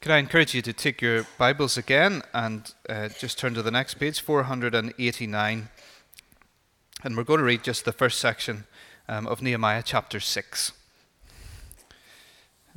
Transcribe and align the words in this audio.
Could 0.00 0.12
I 0.12 0.16
encourage 0.16 0.54
you 0.54 0.62
to 0.62 0.72
take 0.72 1.02
your 1.02 1.26
Bibles 1.36 1.76
again 1.76 2.22
and 2.32 2.72
uh, 2.88 3.10
just 3.10 3.38
turn 3.38 3.52
to 3.52 3.60
the 3.60 3.70
next 3.70 3.96
page, 3.96 4.18
489. 4.22 5.68
And 7.04 7.16
we're 7.18 7.22
going 7.22 7.36
to 7.36 7.44
read 7.44 7.62
just 7.62 7.84
the 7.84 7.92
first 7.92 8.18
section 8.18 8.64
um, 9.10 9.26
of 9.26 9.42
Nehemiah 9.42 9.82
chapter 9.84 10.18
6. 10.18 10.72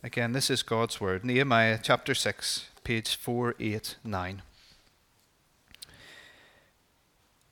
Again, 0.04 0.34
this 0.34 0.50
is 0.50 0.64
God's 0.64 1.00
Word. 1.00 1.24
Nehemiah 1.24 1.80
chapter 1.82 2.14
6, 2.14 2.66
page 2.84 3.16
489. 3.16 4.42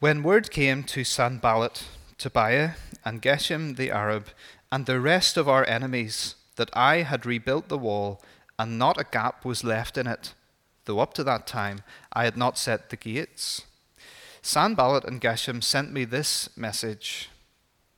When 0.01 0.21
word 0.21 0.51
came 0.51 0.83
to 0.83 1.05
Sanballat, 1.05 1.85
Tobiah, 2.17 2.71
and 3.05 3.21
Geshem 3.21 3.77
the 3.77 3.89
Arab, 3.89 4.31
and 4.69 4.85
the 4.85 4.99
rest 4.99 5.37
of 5.37 5.47
our 5.47 5.65
enemies, 5.65 6.35
that 6.57 6.69
I 6.73 7.03
had 7.03 7.25
rebuilt 7.25 7.69
the 7.69 7.77
wall, 7.77 8.21
and 8.61 8.77
not 8.77 9.01
a 9.01 9.03
gap 9.03 9.43
was 9.43 9.63
left 9.63 9.97
in 9.97 10.05
it, 10.05 10.35
though 10.85 10.99
up 10.99 11.15
to 11.15 11.23
that 11.23 11.47
time 11.47 11.81
I 12.13 12.25
had 12.25 12.37
not 12.37 12.59
set 12.59 12.91
the 12.91 12.95
gates. 12.95 13.63
Sanballat 14.43 15.03
and 15.03 15.19
Geshem 15.19 15.63
sent 15.63 15.91
me 15.91 16.05
this 16.05 16.55
message 16.55 17.29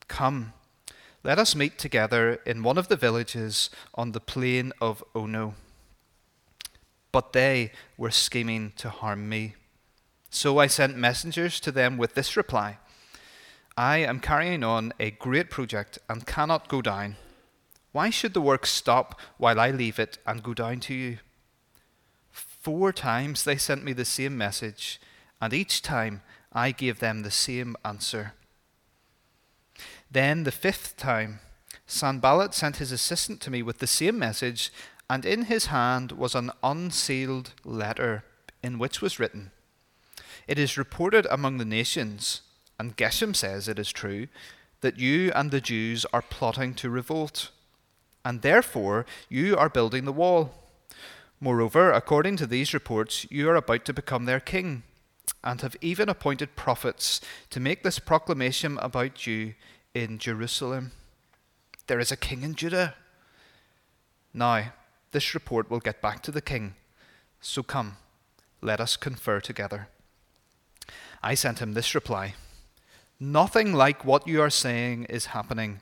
Come, 0.08 0.54
let 1.22 1.38
us 1.38 1.54
meet 1.54 1.76
together 1.76 2.40
in 2.46 2.62
one 2.62 2.78
of 2.78 2.88
the 2.88 2.96
villages 2.96 3.68
on 3.94 4.12
the 4.12 4.20
plain 4.20 4.72
of 4.80 5.04
Ono. 5.14 5.54
But 7.12 7.34
they 7.34 7.70
were 7.98 8.10
scheming 8.10 8.72
to 8.78 8.88
harm 8.88 9.28
me. 9.28 9.56
So 10.30 10.56
I 10.56 10.66
sent 10.66 10.96
messengers 10.96 11.60
to 11.60 11.72
them 11.72 11.98
with 11.98 12.14
this 12.14 12.38
reply 12.38 12.78
I 13.76 13.98
am 13.98 14.18
carrying 14.18 14.64
on 14.64 14.94
a 14.98 15.10
great 15.10 15.50
project 15.50 15.98
and 16.08 16.26
cannot 16.26 16.68
go 16.68 16.80
down. 16.80 17.16
Why 17.94 18.10
should 18.10 18.34
the 18.34 18.40
work 18.40 18.66
stop 18.66 19.20
while 19.36 19.60
I 19.60 19.70
leave 19.70 20.00
it 20.00 20.18
and 20.26 20.42
go 20.42 20.52
down 20.52 20.80
to 20.80 20.94
you? 20.94 21.18
Four 22.32 22.92
times 22.92 23.44
they 23.44 23.56
sent 23.56 23.84
me 23.84 23.92
the 23.92 24.04
same 24.04 24.36
message, 24.36 25.00
and 25.40 25.54
each 25.54 25.80
time 25.80 26.22
I 26.52 26.72
gave 26.72 26.98
them 26.98 27.22
the 27.22 27.30
same 27.30 27.76
answer. 27.84 28.32
Then, 30.10 30.42
the 30.42 30.50
fifth 30.50 30.96
time, 30.96 31.38
Sanballat 31.86 32.52
sent 32.52 32.78
his 32.78 32.90
assistant 32.90 33.40
to 33.42 33.50
me 33.52 33.62
with 33.62 33.78
the 33.78 33.86
same 33.86 34.18
message, 34.18 34.72
and 35.08 35.24
in 35.24 35.44
his 35.44 35.66
hand 35.66 36.10
was 36.10 36.34
an 36.34 36.50
unsealed 36.64 37.52
letter 37.64 38.24
in 38.60 38.80
which 38.80 39.00
was 39.00 39.20
written, 39.20 39.52
It 40.48 40.58
is 40.58 40.76
reported 40.76 41.28
among 41.30 41.58
the 41.58 41.64
nations, 41.64 42.40
and 42.76 42.96
Geshem 42.96 43.36
says 43.36 43.68
it 43.68 43.78
is 43.78 43.92
true, 43.92 44.26
that 44.80 44.98
you 44.98 45.30
and 45.32 45.52
the 45.52 45.60
Jews 45.60 46.04
are 46.12 46.22
plotting 46.22 46.74
to 46.74 46.90
revolt 46.90 47.50
and 48.24 48.42
therefore 48.42 49.04
you 49.28 49.56
are 49.56 49.68
building 49.68 50.04
the 50.04 50.12
wall. 50.12 50.54
Moreover, 51.40 51.92
according 51.92 52.36
to 52.38 52.46
these 52.46 52.72
reports, 52.72 53.26
you 53.30 53.48
are 53.50 53.56
about 53.56 53.84
to 53.84 53.92
become 53.92 54.24
their 54.24 54.40
king, 54.40 54.82
and 55.42 55.60
have 55.60 55.76
even 55.80 56.08
appointed 56.08 56.56
prophets 56.56 57.20
to 57.50 57.60
make 57.60 57.82
this 57.82 57.98
proclamation 57.98 58.78
about 58.78 59.26
you 59.26 59.54
in 59.94 60.18
Jerusalem. 60.18 60.92
There 61.86 62.00
is 62.00 62.10
a 62.10 62.16
king 62.16 62.42
in 62.42 62.54
Judah. 62.54 62.94
Now, 64.32 64.72
this 65.12 65.34
report 65.34 65.70
will 65.70 65.80
get 65.80 66.00
back 66.00 66.22
to 66.22 66.32
the 66.32 66.40
king. 66.40 66.74
So 67.40 67.62
come, 67.62 67.98
let 68.62 68.80
us 68.80 68.96
confer 68.96 69.40
together. 69.40 69.88
I 71.22 71.34
sent 71.34 71.58
him 71.58 71.72
this 71.72 71.94
reply 71.94 72.34
Nothing 73.20 73.72
like 73.72 74.04
what 74.04 74.26
you 74.26 74.42
are 74.42 74.50
saying 74.50 75.04
is 75.04 75.26
happening. 75.26 75.80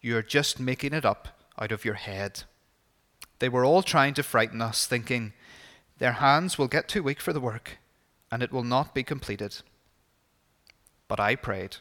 You 0.00 0.16
are 0.16 0.22
just 0.22 0.58
making 0.58 0.92
it 0.92 1.04
up 1.04 1.37
out 1.60 1.72
of 1.72 1.84
your 1.84 1.94
head. 1.94 2.44
They 3.38 3.48
were 3.48 3.64
all 3.64 3.82
trying 3.82 4.14
to 4.14 4.22
frighten 4.22 4.60
us, 4.60 4.86
thinking, 4.86 5.32
their 5.98 6.12
hands 6.12 6.58
will 6.58 6.68
get 6.68 6.88
too 6.88 7.02
weak 7.02 7.20
for 7.20 7.32
the 7.32 7.40
work, 7.40 7.78
and 8.30 8.42
it 8.42 8.52
will 8.52 8.64
not 8.64 8.94
be 8.94 9.02
completed. 9.02 9.58
But 11.08 11.20
I 11.20 11.34
prayed, 11.34 11.78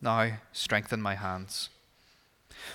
Now 0.00 0.38
strengthen 0.52 1.02
my 1.02 1.14
hands. 1.14 1.70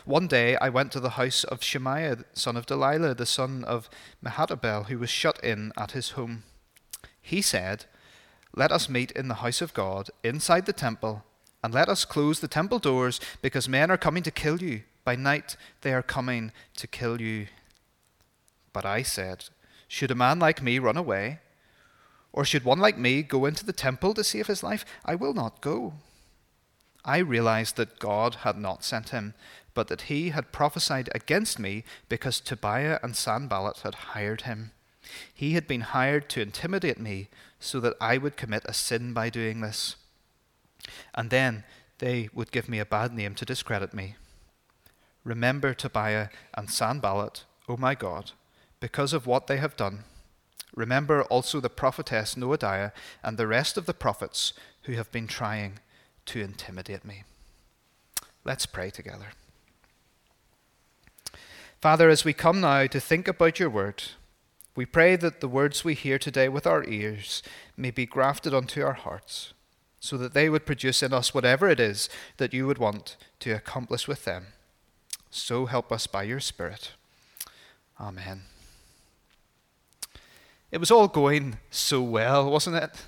One 0.06 0.28
day 0.28 0.56
I 0.58 0.70
went 0.70 0.92
to 0.94 1.00
the 1.00 1.12
house 1.12 1.44
of 1.44 1.64
Shemaiah, 1.64 2.26
son 2.34 2.56
of 2.56 2.66
Delaiah, 2.66 3.16
the 3.16 3.26
son 3.26 3.64
of 3.64 3.90
Mehetabel, 4.24 4.86
who 4.86 5.00
was 5.00 5.10
shut 5.10 5.44
in 5.44 5.72
at 5.78 5.92
his 5.92 6.12
home. 6.12 6.44
He 7.22 7.42
said, 7.42 7.86
Let 8.56 8.72
us 8.72 8.90
meet 8.90 9.12
in 9.12 9.28
the 9.28 9.36
house 9.36 9.62
of 9.62 9.74
God, 9.74 10.10
inside 10.24 10.66
the 10.66 10.74
temple, 10.74 11.24
and 11.64 11.74
let 11.74 11.90
us 11.90 12.06
close 12.06 12.40
the 12.40 12.48
temple 12.48 12.80
doors, 12.80 13.20
because 13.42 13.70
men 13.70 13.90
are 13.90 13.98
coming 13.98 14.24
to 14.24 14.32
kill 14.32 14.62
you. 14.62 14.84
By 15.04 15.16
night 15.16 15.56
they 15.82 15.94
are 15.94 16.04
coming 16.04 16.52
to 16.78 16.88
kill 16.88 17.22
you. 17.22 17.48
But 18.72 18.86
I 18.86 19.04
said, 19.04 19.46
Should 19.88 20.12
a 20.12 20.16
man 20.16 20.40
like 20.40 20.62
me 20.62 20.80
run 20.80 20.98
away? 20.98 21.40
Or 22.32 22.44
should 22.44 22.64
one 22.64 22.80
like 22.80 22.98
me 22.98 23.22
go 23.22 23.46
into 23.46 23.66
the 23.66 23.74
temple 23.74 24.14
to 24.16 24.24
save 24.24 24.48
his 24.48 24.64
life? 24.64 24.84
I 25.06 25.16
will 25.16 25.34
not 25.34 25.62
go. 25.62 25.94
I 27.06 27.18
realized 27.18 27.76
that 27.76 28.00
God 28.00 28.36
had 28.42 28.58
not 28.58 28.84
sent 28.84 29.10
him, 29.10 29.36
but 29.74 29.88
that 29.90 30.04
he 30.04 30.30
had 30.30 30.52
prophesied 30.52 31.10
against 31.14 31.60
me 31.60 31.84
because 32.10 32.40
Tobiah 32.40 33.00
and 33.04 33.16
Sanballat 33.16 33.80
had 33.80 33.96
hired 33.96 34.42
him. 34.42 34.72
He 35.34 35.54
had 35.54 35.68
been 35.68 35.82
hired 35.82 36.30
to 36.30 36.42
intimidate 36.42 37.00
me 37.00 37.28
so 37.60 37.80
that 37.82 37.96
I 38.00 38.18
would 38.18 38.38
commit 38.38 38.64
a 38.66 38.74
sin 38.74 39.14
by 39.14 39.30
doing 39.30 39.62
this. 39.62 39.96
And 41.14 41.30
then 41.30 41.66
they 42.00 42.30
would 42.34 42.52
give 42.52 42.68
me 42.68 42.80
a 42.80 42.86
bad 42.86 43.14
name 43.14 43.36
to 43.36 43.46
discredit 43.46 43.94
me. 43.94 44.16
Remember 45.24 45.74
Tobiah 45.74 46.30
and 46.54 46.70
Sanballat, 46.70 47.46
O 47.70 47.78
my 47.78 47.96
God, 47.96 48.32
because 48.80 49.14
of 49.14 49.26
what 49.26 49.48
they 49.48 49.58
have 49.58 49.78
done. 49.78 50.04
Remember 50.76 51.24
also 51.24 51.60
the 51.60 51.70
prophetess 51.70 52.36
Noadiah 52.36 52.92
and 53.22 53.38
the 53.38 53.48
rest 53.48 53.78
of 53.78 53.86
the 53.86 53.94
prophets 53.94 54.54
who 54.84 54.94
have 54.94 55.12
been 55.12 55.28
trying 55.28 55.80
to 56.26 56.42
intimidate 56.42 57.06
me. 57.06 57.24
Let's 58.44 58.66
pray 58.66 58.90
together. 58.90 59.28
Father, 61.80 62.10
as 62.10 62.26
we 62.26 62.34
come 62.34 62.62
now 62.62 62.88
to 62.88 63.00
think 63.00 63.28
about 63.28 63.60
your 63.60 63.70
word, 63.70 64.04
we 64.76 64.86
pray 64.86 65.16
that 65.18 65.40
the 65.40 65.48
words 65.48 65.84
we 65.84 65.94
hear 65.94 66.18
today 66.18 66.50
with 66.50 66.66
our 66.66 66.84
ears 66.86 67.44
may 67.78 67.92
be 67.92 68.06
grafted 68.06 68.54
onto 68.54 68.82
our 68.84 68.94
hearts, 68.94 69.54
so 70.00 70.18
that 70.18 70.34
they 70.34 70.50
would 70.50 70.66
produce 70.66 71.04
in 71.04 71.14
us 71.14 71.34
whatever 71.34 71.70
it 71.70 71.80
is 71.80 72.10
that 72.38 72.54
you 72.54 72.66
would 72.66 72.78
want 72.78 73.16
to 73.40 73.52
accomplish 73.52 74.08
with 74.08 74.26
them. 74.26 74.48
So 75.36 75.66
help 75.66 75.92
us 75.92 76.06
by 76.06 76.24
your 76.24 76.40
Spirit. 76.40 76.92
Amen. 78.00 78.44
It 80.72 80.80
was 80.80 80.92
all 80.92 81.08
going 81.08 81.58
so 81.72 82.04
well, 82.04 82.52
wasn't 82.52 82.76
it? 82.76 83.08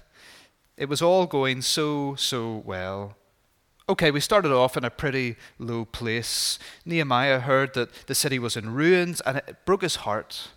It 0.76 0.90
was 0.90 1.04
all 1.04 1.28
going 1.28 1.62
so, 1.62 2.16
so 2.16 2.64
well. 2.66 3.16
Okay, 3.88 4.10
we 4.10 4.20
started 4.20 4.52
off 4.52 4.76
in 4.76 4.84
a 4.84 4.90
pretty 4.90 5.36
low 5.60 5.86
place. 5.86 6.58
Nehemiah 6.84 7.42
heard 7.42 7.76
that 7.76 7.94
the 8.08 8.16
city 8.16 8.40
was 8.40 8.58
in 8.58 8.74
ruins 8.74 9.22
and 9.22 9.38
it 9.38 9.64
broke 9.64 9.84
his 9.84 9.98
heart. 9.98 10.50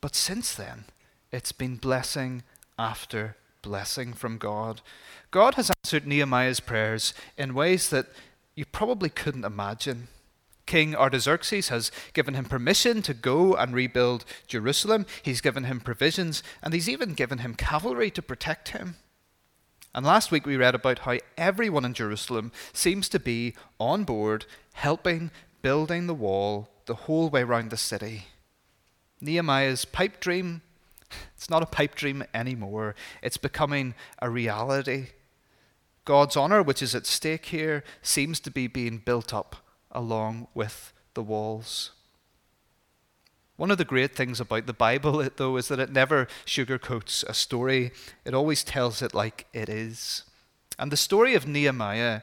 But 0.00 0.14
since 0.14 0.54
then, 0.54 0.84
it's 1.32 1.50
been 1.50 1.74
blessing 1.74 2.44
after 2.78 3.36
blessing 3.62 4.12
from 4.12 4.38
God. 4.38 4.80
God 5.32 5.54
has 5.54 5.72
answered 5.82 6.06
Nehemiah's 6.06 6.60
prayers 6.60 7.14
in 7.36 7.52
ways 7.52 7.90
that 7.90 8.06
you 8.54 8.64
probably 8.64 9.10
couldn't 9.10 9.44
imagine. 9.44 10.06
King 10.66 10.94
Artaxerxes 10.94 11.68
has 11.68 11.90
given 12.12 12.34
him 12.34 12.44
permission 12.44 13.02
to 13.02 13.14
go 13.14 13.54
and 13.54 13.74
rebuild 13.74 14.24
Jerusalem. 14.46 15.06
He's 15.22 15.40
given 15.40 15.64
him 15.64 15.80
provisions, 15.80 16.42
and 16.62 16.72
he's 16.72 16.88
even 16.88 17.14
given 17.14 17.38
him 17.38 17.54
cavalry 17.54 18.10
to 18.12 18.22
protect 18.22 18.68
him. 18.70 18.96
And 19.94 20.06
last 20.06 20.30
week 20.30 20.46
we 20.46 20.56
read 20.56 20.74
about 20.74 21.00
how 21.00 21.18
everyone 21.36 21.84
in 21.84 21.94
Jerusalem 21.94 22.52
seems 22.72 23.08
to 23.08 23.18
be 23.18 23.54
on 23.80 24.04
board, 24.04 24.46
helping 24.74 25.30
building 25.62 26.06
the 26.06 26.14
wall 26.14 26.68
the 26.86 26.94
whole 26.94 27.28
way 27.28 27.42
around 27.42 27.70
the 27.70 27.76
city. 27.76 28.26
Nehemiah's 29.20 29.84
pipe 29.84 30.20
dream, 30.20 30.62
it's 31.36 31.50
not 31.50 31.62
a 31.62 31.66
pipe 31.66 31.96
dream 31.96 32.22
anymore. 32.32 32.94
It's 33.22 33.36
becoming 33.36 33.94
a 34.20 34.30
reality. 34.30 35.08
God's 36.04 36.36
honor, 36.36 36.62
which 36.62 36.82
is 36.82 36.94
at 36.94 37.06
stake 37.06 37.46
here, 37.46 37.82
seems 38.02 38.38
to 38.40 38.50
be 38.50 38.68
being 38.68 38.98
built 38.98 39.34
up 39.34 39.56
along 39.90 40.48
with 40.54 40.92
the 41.14 41.22
walls. 41.22 41.90
One 43.56 43.70
of 43.70 43.78
the 43.78 43.84
great 43.84 44.16
things 44.16 44.40
about 44.40 44.66
the 44.66 44.72
Bible, 44.72 45.28
though, 45.36 45.56
is 45.56 45.68
that 45.68 45.80
it 45.80 45.92
never 45.92 46.28
sugarcoats 46.46 47.24
a 47.24 47.34
story. 47.34 47.92
It 48.24 48.34
always 48.34 48.64
tells 48.64 49.02
it 49.02 49.14
like 49.14 49.46
it 49.52 49.68
is. 49.68 50.24
And 50.78 50.90
the 50.90 50.96
story 50.96 51.34
of 51.34 51.46
Nehemiah 51.46 52.22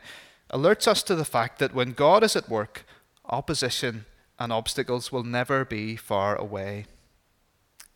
alerts 0.52 0.88
us 0.88 1.04
to 1.04 1.16
the 1.16 1.26
fact 1.26 1.60
that 1.60 1.76
when 1.76 1.92
God 1.92 2.24
is 2.24 2.36
at 2.36 2.50
work, 2.50 2.86
opposition 3.26 4.06
and 4.40 4.52
obstacles 4.52 5.12
will 5.12 5.24
never 5.24 5.64
be 5.64 5.96
far 5.96 6.36
away. 6.36 6.86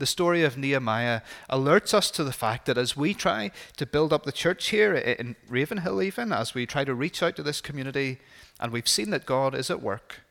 The 0.01 0.07
story 0.07 0.43
of 0.43 0.57
Nehemiah 0.57 1.21
alerts 1.47 1.93
us 1.93 2.09
to 2.09 2.23
the 2.23 2.33
fact 2.33 2.65
that 2.65 2.75
as 2.75 2.97
we 2.97 3.13
try 3.13 3.51
to 3.77 3.85
build 3.85 4.11
up 4.11 4.23
the 4.23 4.31
church 4.31 4.69
here 4.69 4.95
in 4.95 5.35
Ravenhill, 5.47 6.01
even 6.01 6.33
as 6.33 6.55
we 6.55 6.65
try 6.65 6.83
to 6.85 6.95
reach 6.95 7.21
out 7.21 7.35
to 7.35 7.43
this 7.43 7.61
community, 7.61 8.17
and 8.59 8.71
we've 8.71 8.87
seen 8.87 9.11
that 9.11 9.27
God 9.27 9.53
is 9.53 9.69
at 9.69 9.79
work, 9.79 10.21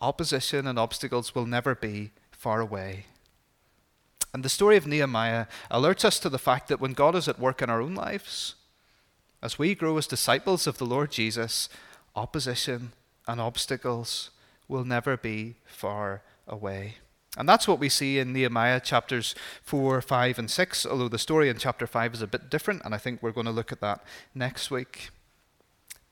opposition 0.00 0.66
and 0.66 0.78
obstacles 0.78 1.34
will 1.34 1.44
never 1.44 1.74
be 1.74 2.12
far 2.32 2.62
away. 2.62 3.04
And 4.32 4.42
the 4.42 4.48
story 4.48 4.78
of 4.78 4.86
Nehemiah 4.86 5.44
alerts 5.70 6.06
us 6.06 6.18
to 6.20 6.30
the 6.30 6.38
fact 6.38 6.68
that 6.68 6.80
when 6.80 6.94
God 6.94 7.14
is 7.14 7.28
at 7.28 7.38
work 7.38 7.60
in 7.60 7.68
our 7.68 7.82
own 7.82 7.94
lives, 7.94 8.54
as 9.42 9.58
we 9.58 9.74
grow 9.74 9.98
as 9.98 10.06
disciples 10.06 10.66
of 10.66 10.78
the 10.78 10.86
Lord 10.86 11.10
Jesus, 11.10 11.68
opposition 12.16 12.92
and 13.28 13.42
obstacles 13.42 14.30
will 14.68 14.86
never 14.86 15.18
be 15.18 15.56
far 15.66 16.22
away. 16.48 16.94
And 17.36 17.48
that's 17.48 17.68
what 17.68 17.78
we 17.78 17.88
see 17.88 18.18
in 18.18 18.32
Nehemiah 18.32 18.80
chapters 18.80 19.34
4, 19.62 20.02
5, 20.02 20.38
and 20.38 20.50
6, 20.50 20.86
although 20.86 21.08
the 21.08 21.18
story 21.18 21.48
in 21.48 21.58
chapter 21.58 21.86
5 21.86 22.14
is 22.14 22.22
a 22.22 22.26
bit 22.26 22.50
different, 22.50 22.82
and 22.84 22.94
I 22.94 22.98
think 22.98 23.22
we're 23.22 23.30
going 23.30 23.46
to 23.46 23.52
look 23.52 23.70
at 23.70 23.80
that 23.80 24.02
next 24.34 24.70
week. 24.70 25.10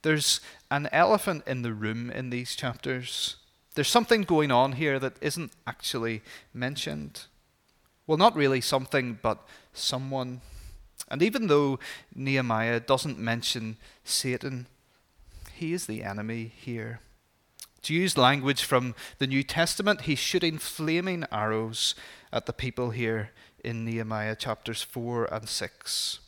There's 0.01 0.39
an 0.71 0.87
elephant 0.93 1.43
in 1.45 1.61
the 1.61 1.73
room 1.73 2.09
in 2.09 2.29
these 2.29 2.55
chapters. 2.55 3.35
There's 3.75 3.89
something 3.89 4.23
going 4.23 4.49
on 4.49 4.73
here 4.73 4.97
that 4.97 5.17
isn't 5.19 5.51
actually 5.67 6.21
mentioned. 6.53 7.25
Well, 8.07 8.17
not 8.17 8.35
really 8.35 8.61
something, 8.61 9.19
but 9.21 9.45
someone. 9.73 10.39
And 11.09 11.21
even 11.21 11.47
though 11.47 11.79
Nehemiah 12.15 12.79
doesn't 12.79 13.19
mention 13.19 13.75
Satan, 14.05 14.67
he 15.53 15.73
is 15.73 15.85
the 15.85 16.03
enemy 16.03 16.53
here. 16.55 17.01
To 17.83 17.93
use 17.93 18.17
language 18.17 18.63
from 18.63 18.95
the 19.19 19.27
New 19.27 19.43
Testament, 19.43 20.01
he's 20.01 20.19
shooting 20.19 20.57
flaming 20.57 21.25
arrows 21.31 21.95
at 22.31 22.45
the 22.45 22.53
people 22.53 22.91
here 22.91 23.31
in 23.63 23.85
Nehemiah 23.85 24.35
chapters 24.35 24.81
4 24.81 25.25
and 25.33 25.47
6. 25.47 26.19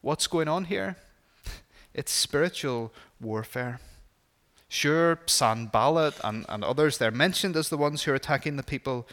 What's 0.00 0.26
going 0.26 0.48
on 0.48 0.64
here? 0.64 0.96
It's 1.92 2.12
spiritual 2.12 2.92
warfare. 3.20 3.80
Sure, 4.68 5.18
Sanballat 5.26 6.14
and, 6.22 6.46
and 6.48 6.62
others, 6.62 6.98
they're 6.98 7.10
mentioned 7.10 7.56
as 7.56 7.68
the 7.68 7.76
ones 7.76 8.04
who 8.04 8.12
are 8.12 8.14
attacking 8.14 8.54
the 8.54 8.62
people, 8.62 9.08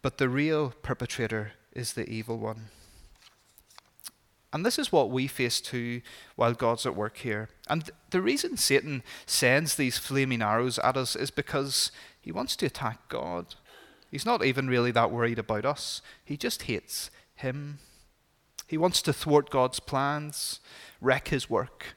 but 0.00 0.16
the 0.16 0.30
real 0.30 0.72
perpetrator 0.82 1.52
is 1.74 1.92
the 1.92 2.08
evil 2.08 2.38
one. 2.38 2.70
And 4.54 4.64
this 4.64 4.78
is 4.78 4.92
what 4.92 5.10
we 5.10 5.26
face 5.26 5.60
too 5.60 6.00
while 6.36 6.54
God's 6.54 6.86
at 6.86 6.94
work 6.94 7.16
here. 7.16 7.48
And 7.68 7.90
the 8.10 8.22
reason 8.22 8.56
Satan 8.56 9.02
sends 9.26 9.74
these 9.74 9.98
flaming 9.98 10.42
arrows 10.42 10.78
at 10.78 10.96
us 10.96 11.16
is 11.16 11.32
because 11.32 11.90
he 12.20 12.30
wants 12.30 12.54
to 12.56 12.66
attack 12.66 13.08
God. 13.08 13.56
He's 14.12 14.24
not 14.24 14.44
even 14.44 14.68
really 14.68 14.92
that 14.92 15.10
worried 15.10 15.40
about 15.40 15.64
us, 15.64 16.02
he 16.24 16.36
just 16.36 16.62
hates 16.62 17.10
him. 17.34 17.80
He 18.68 18.78
wants 18.78 19.02
to 19.02 19.12
thwart 19.12 19.50
God's 19.50 19.80
plans, 19.80 20.60
wreck 21.00 21.28
his 21.28 21.50
work, 21.50 21.96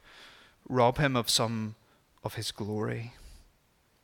rob 0.68 0.98
him 0.98 1.16
of 1.16 1.30
some 1.30 1.76
of 2.24 2.34
his 2.34 2.52
glory. 2.52 3.14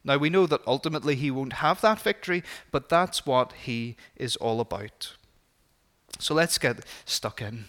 Now 0.03 0.17
we 0.17 0.29
know 0.29 0.45
that 0.45 0.61
ultimately 0.67 1.15
he 1.15 1.31
won't 1.31 1.53
have 1.53 1.81
that 1.81 1.99
victory, 1.99 2.43
but 2.71 2.87
that's 2.87 3.25
what 3.25 3.51
he 3.53 3.95
is 4.15 4.35
all 4.35 4.59
about. 4.59 5.15
So 6.19 6.35
let's 6.35 6.59
get 6.59 6.85
stuck 7.03 7.41
in. 7.41 7.65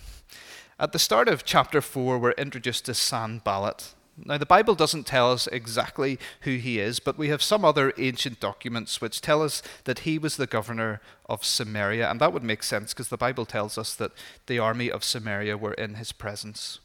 At 0.77 0.91
the 0.91 0.99
start 0.99 1.29
of 1.29 1.45
chapter 1.45 1.81
4, 1.81 2.19
we're 2.19 2.33
introduced 2.33 2.87
to 2.87 2.95
Sanballat. 2.95 3.95
Now, 4.17 4.39
the 4.39 4.47
Bible 4.47 4.75
doesn't 4.75 5.07
tell 5.07 5.31
us 5.31 5.47
exactly 5.47 6.19
who 6.41 6.57
he 6.57 6.81
is, 6.81 6.99
but 6.99 7.17
we 7.17 7.29
have 7.29 7.43
some 7.43 7.65
other 7.65 7.93
ancient 7.97 8.41
documents 8.41 9.01
which 9.01 9.21
tell 9.21 9.41
us 9.41 9.63
that 9.85 10.01
he 10.01 10.19
was 10.19 10.37
the 10.37 10.49
governor 10.49 11.01
of 11.27 11.45
Samaria, 11.45 12.11
and 12.11 12.21
that 12.21 12.33
would 12.33 12.43
make 12.43 12.65
sense 12.65 12.93
because 12.93 13.09
the 13.09 13.17
Bible 13.17 13.47
tells 13.47 13.79
us 13.79 13.95
that 13.95 14.11
the 14.47 14.59
army 14.59 14.91
of 14.91 15.05
Samaria 15.05 15.57
were 15.57 15.75
in 15.75 15.95
his 15.95 16.11
presence. 16.11 16.81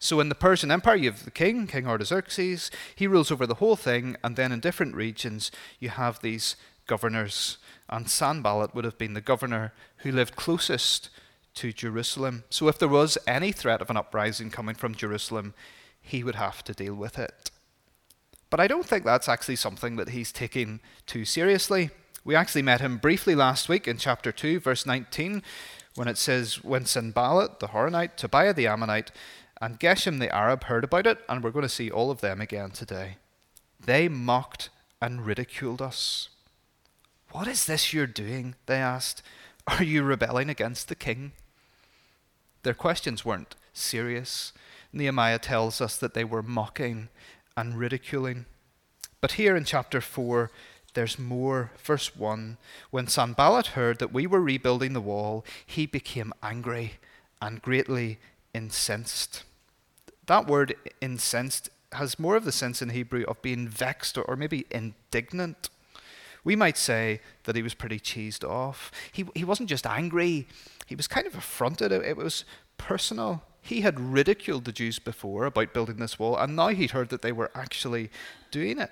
So, 0.00 0.20
in 0.20 0.30
the 0.30 0.34
Persian 0.34 0.70
Empire, 0.70 0.96
you 0.96 1.10
have 1.10 1.26
the 1.26 1.30
king, 1.30 1.66
King 1.66 1.86
Artaxerxes. 1.86 2.70
He 2.96 3.06
rules 3.06 3.30
over 3.30 3.46
the 3.46 3.56
whole 3.56 3.76
thing, 3.76 4.16
and 4.24 4.36
then 4.36 4.52
in 4.52 4.60
different 4.60 4.94
regions, 4.94 5.50
you 5.80 5.90
have 5.90 6.20
these 6.20 6.56
governors. 6.86 7.58
And 7.90 8.08
Sanballat 8.08 8.74
would 8.74 8.84
have 8.84 8.98
been 8.98 9.14
the 9.14 9.20
governor 9.20 9.74
who 9.98 10.12
lived 10.12 10.36
closest 10.36 11.10
to 11.54 11.72
Jerusalem. 11.72 12.44
So 12.50 12.68
if 12.68 12.78
there 12.78 12.88
was 12.88 13.18
any 13.26 13.52
threat 13.52 13.80
of 13.80 13.90
an 13.90 13.96
uprising 13.96 14.50
coming 14.50 14.74
from 14.74 14.94
Jerusalem, 14.94 15.54
he 16.00 16.22
would 16.22 16.34
have 16.34 16.62
to 16.64 16.72
deal 16.72 16.94
with 16.94 17.18
it. 17.18 17.50
But 18.50 18.60
I 18.60 18.68
don't 18.68 18.86
think 18.86 19.04
that's 19.04 19.28
actually 19.28 19.56
something 19.56 19.96
that 19.96 20.10
he's 20.10 20.30
taking 20.30 20.80
too 21.06 21.24
seriously. 21.24 21.90
We 22.24 22.34
actually 22.34 22.62
met 22.62 22.80
him 22.80 22.98
briefly 22.98 23.34
last 23.34 23.68
week 23.68 23.88
in 23.88 23.98
chapter 23.98 24.32
2, 24.32 24.60
verse 24.60 24.86
19, 24.86 25.42
when 25.94 26.08
it 26.08 26.18
says, 26.18 26.62
When 26.62 26.86
Sanballat 26.86 27.60
the 27.60 27.68
Horonite, 27.68 28.16
Tobiah 28.16 28.54
the 28.54 28.66
Ammonite, 28.66 29.10
and 29.60 29.80
Geshem 29.80 30.20
the 30.20 30.34
Arab 30.34 30.64
heard 30.64 30.84
about 30.84 31.06
it, 31.06 31.18
and 31.28 31.42
we're 31.42 31.50
going 31.50 31.64
to 31.64 31.68
see 31.68 31.90
all 31.90 32.10
of 32.10 32.20
them 32.20 32.40
again 32.40 32.70
today. 32.70 33.16
They 33.84 34.08
mocked 34.08 34.70
and 35.00 35.26
ridiculed 35.26 35.82
us. 35.82 36.28
What 37.32 37.48
is 37.48 37.66
this 37.66 37.92
you're 37.92 38.06
doing? 38.06 38.54
They 38.66 38.76
asked. 38.76 39.22
Are 39.66 39.82
you 39.82 40.02
rebelling 40.02 40.50
against 40.50 40.88
the 40.88 40.94
king? 40.94 41.32
Their 42.64 42.74
questions 42.74 43.24
weren't 43.24 43.54
serious. 43.72 44.52
Nehemiah 44.92 45.38
tells 45.38 45.80
us 45.80 45.96
that 45.96 46.14
they 46.14 46.24
were 46.24 46.42
mocking 46.42 47.08
and 47.56 47.78
ridiculing. 47.78 48.46
But 49.20 49.32
here 49.32 49.54
in 49.56 49.64
chapter 49.64 50.00
4, 50.00 50.50
there's 50.94 51.18
more. 51.18 51.70
Verse 51.82 52.16
1 52.16 52.56
When 52.90 53.06
Sanballat 53.06 53.68
heard 53.68 53.98
that 53.98 54.12
we 54.12 54.26
were 54.26 54.40
rebuilding 54.40 54.92
the 54.92 55.00
wall, 55.00 55.44
he 55.64 55.86
became 55.86 56.32
angry 56.42 56.94
and 57.40 57.62
greatly 57.62 58.18
incensed. 58.54 59.44
That 60.26 60.46
word 60.46 60.74
incensed 61.00 61.68
has 61.92 62.18
more 62.18 62.36
of 62.36 62.44
the 62.44 62.52
sense 62.52 62.82
in 62.82 62.90
Hebrew 62.90 63.24
of 63.24 63.42
being 63.42 63.68
vexed 63.68 64.18
or, 64.18 64.36
maybe 64.36 64.66
indignant. 64.70 65.68
We 66.44 66.56
might 66.56 66.76
say 66.76 67.20
that 67.44 67.56
he 67.56 67.62
was 67.62 67.74
pretty 67.74 67.98
cheesed 67.98 68.48
off. 68.48 68.92
He, 69.10 69.24
he 69.34 69.44
wasn't 69.44 69.70
just 69.70 69.86
angry, 69.86 70.46
he 70.86 70.94
was 70.94 71.08
kind 71.08 71.26
of 71.26 71.34
affronted. 71.34 71.90
It, 71.90 72.04
it 72.04 72.16
was 72.16 72.44
personal. 72.76 73.42
He 73.62 73.80
had 73.80 73.98
ridiculed 73.98 74.66
the 74.66 74.72
Jews 74.72 74.98
before 74.98 75.46
about 75.46 75.72
building 75.72 75.96
this 75.96 76.18
wall, 76.18 76.36
and 76.36 76.54
now 76.54 76.68
he'd 76.68 76.90
heard 76.90 77.08
that 77.08 77.22
they 77.22 77.32
were 77.32 77.50
actually 77.54 78.10
doing 78.50 78.78
it. 78.78 78.90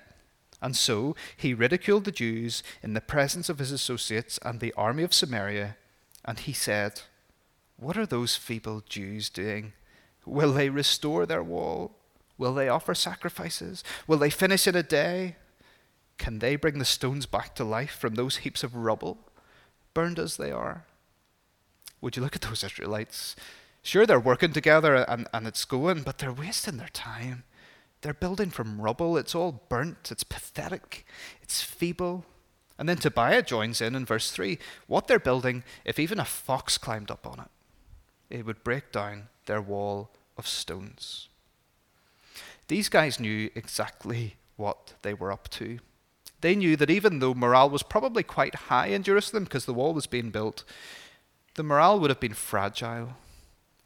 And 0.63 0.75
so 0.75 1.15
he 1.37 1.53
ridiculed 1.53 2.05
the 2.05 2.11
Jews 2.11 2.63
in 2.81 2.93
the 2.93 3.01
presence 3.01 3.49
of 3.49 3.59
his 3.59 3.71
associates 3.71 4.39
and 4.43 4.59
the 4.59 4.73
army 4.73 5.03
of 5.03 5.13
Samaria, 5.13 5.75
and 6.25 6.39
he 6.39 6.53
said, 6.53 7.01
What 7.77 7.97
are 7.97 8.05
those 8.05 8.35
feeble 8.35 8.81
Jews 8.87 9.29
doing? 9.29 9.73
Will 10.25 10.53
they 10.53 10.69
restore 10.69 11.25
their 11.25 11.43
wall? 11.43 11.97
Will 12.37 12.53
they 12.53 12.69
offer 12.69 12.95
sacrifices? 12.95 13.83
Will 14.07 14.17
they 14.17 14.29
finish 14.29 14.65
in 14.65 14.75
a 14.75 14.83
day? 14.83 15.35
Can 16.17 16.39
they 16.39 16.55
bring 16.55 16.79
the 16.79 16.85
stones 16.85 17.25
back 17.25 17.55
to 17.55 17.63
life 17.63 17.91
from 17.91 18.15
those 18.15 18.37
heaps 18.37 18.63
of 18.63 18.75
rubble, 18.75 19.17
burned 19.93 20.19
as 20.19 20.37
they 20.37 20.51
are? 20.51 20.85
Would 22.01 22.15
you 22.15 22.21
look 22.21 22.35
at 22.35 22.41
those 22.41 22.63
Israelites? 22.63 23.35
Sure, 23.81 24.05
they're 24.05 24.19
working 24.19 24.53
together 24.53 24.95
and, 24.95 25.27
and 25.33 25.47
it's 25.47 25.65
going, 25.65 26.03
but 26.03 26.17
they're 26.17 26.31
wasting 26.31 26.77
their 26.77 26.89
time. 26.89 27.43
They're 28.01 28.13
building 28.13 28.49
from 28.49 28.81
rubble. 28.81 29.17
It's 29.17 29.33
all 29.33 29.63
burnt. 29.69 30.11
It's 30.11 30.23
pathetic. 30.23 31.05
It's 31.41 31.61
feeble. 31.61 32.25
And 32.77 32.89
then 32.89 32.97
Tobiah 32.97 33.41
joins 33.41 33.81
in 33.81 33.95
in 33.95 34.05
verse 34.05 34.31
3. 34.31 34.57
What 34.87 35.07
they're 35.07 35.19
building, 35.19 35.63
if 35.85 35.99
even 35.99 36.19
a 36.19 36.25
fox 36.25 36.77
climbed 36.77 37.11
up 37.11 37.25
on 37.25 37.39
it, 37.39 37.49
it 38.29 38.45
would 38.45 38.63
break 38.63 38.91
down 38.91 39.29
their 39.45 39.61
wall 39.61 40.09
of 40.37 40.47
stones. 40.47 41.29
These 42.67 42.89
guys 42.89 43.19
knew 43.19 43.49
exactly 43.55 44.35
what 44.55 44.95
they 45.01 45.13
were 45.13 45.31
up 45.31 45.49
to. 45.51 45.79
They 46.43 46.55
knew 46.57 46.75
that 46.75 46.89
even 46.89 47.19
though 47.19 47.33
morale 47.33 47.69
was 47.69 47.83
probably 47.83 48.21
quite 48.21 48.53
high 48.67 48.87
in 48.87 49.03
Jerusalem 49.03 49.45
because 49.45 49.63
the 49.63 49.73
wall 49.73 49.93
was 49.93 50.07
being 50.07 50.29
built, 50.29 50.65
the 51.55 51.63
morale 51.63 52.01
would 52.01 52.09
have 52.09 52.19
been 52.19 52.33
fragile. 52.33 53.15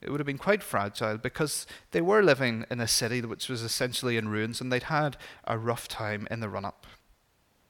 It 0.01 0.09
would 0.09 0.19
have 0.19 0.25
been 0.25 0.39
quite 0.39 0.63
fragile 0.63 1.19
because 1.19 1.67
they 1.91 2.01
were 2.01 2.23
living 2.23 2.65
in 2.71 2.79
a 2.79 2.87
city 2.87 3.21
which 3.21 3.47
was 3.47 3.61
essentially 3.61 4.17
in 4.17 4.29
ruins 4.29 4.59
and 4.59 4.73
they'd 4.73 4.83
had 4.83 5.17
a 5.43 5.55
rough 5.55 5.87
time 5.87 6.27
in 6.31 6.39
the 6.39 6.49
run 6.49 6.65
up. 6.65 6.87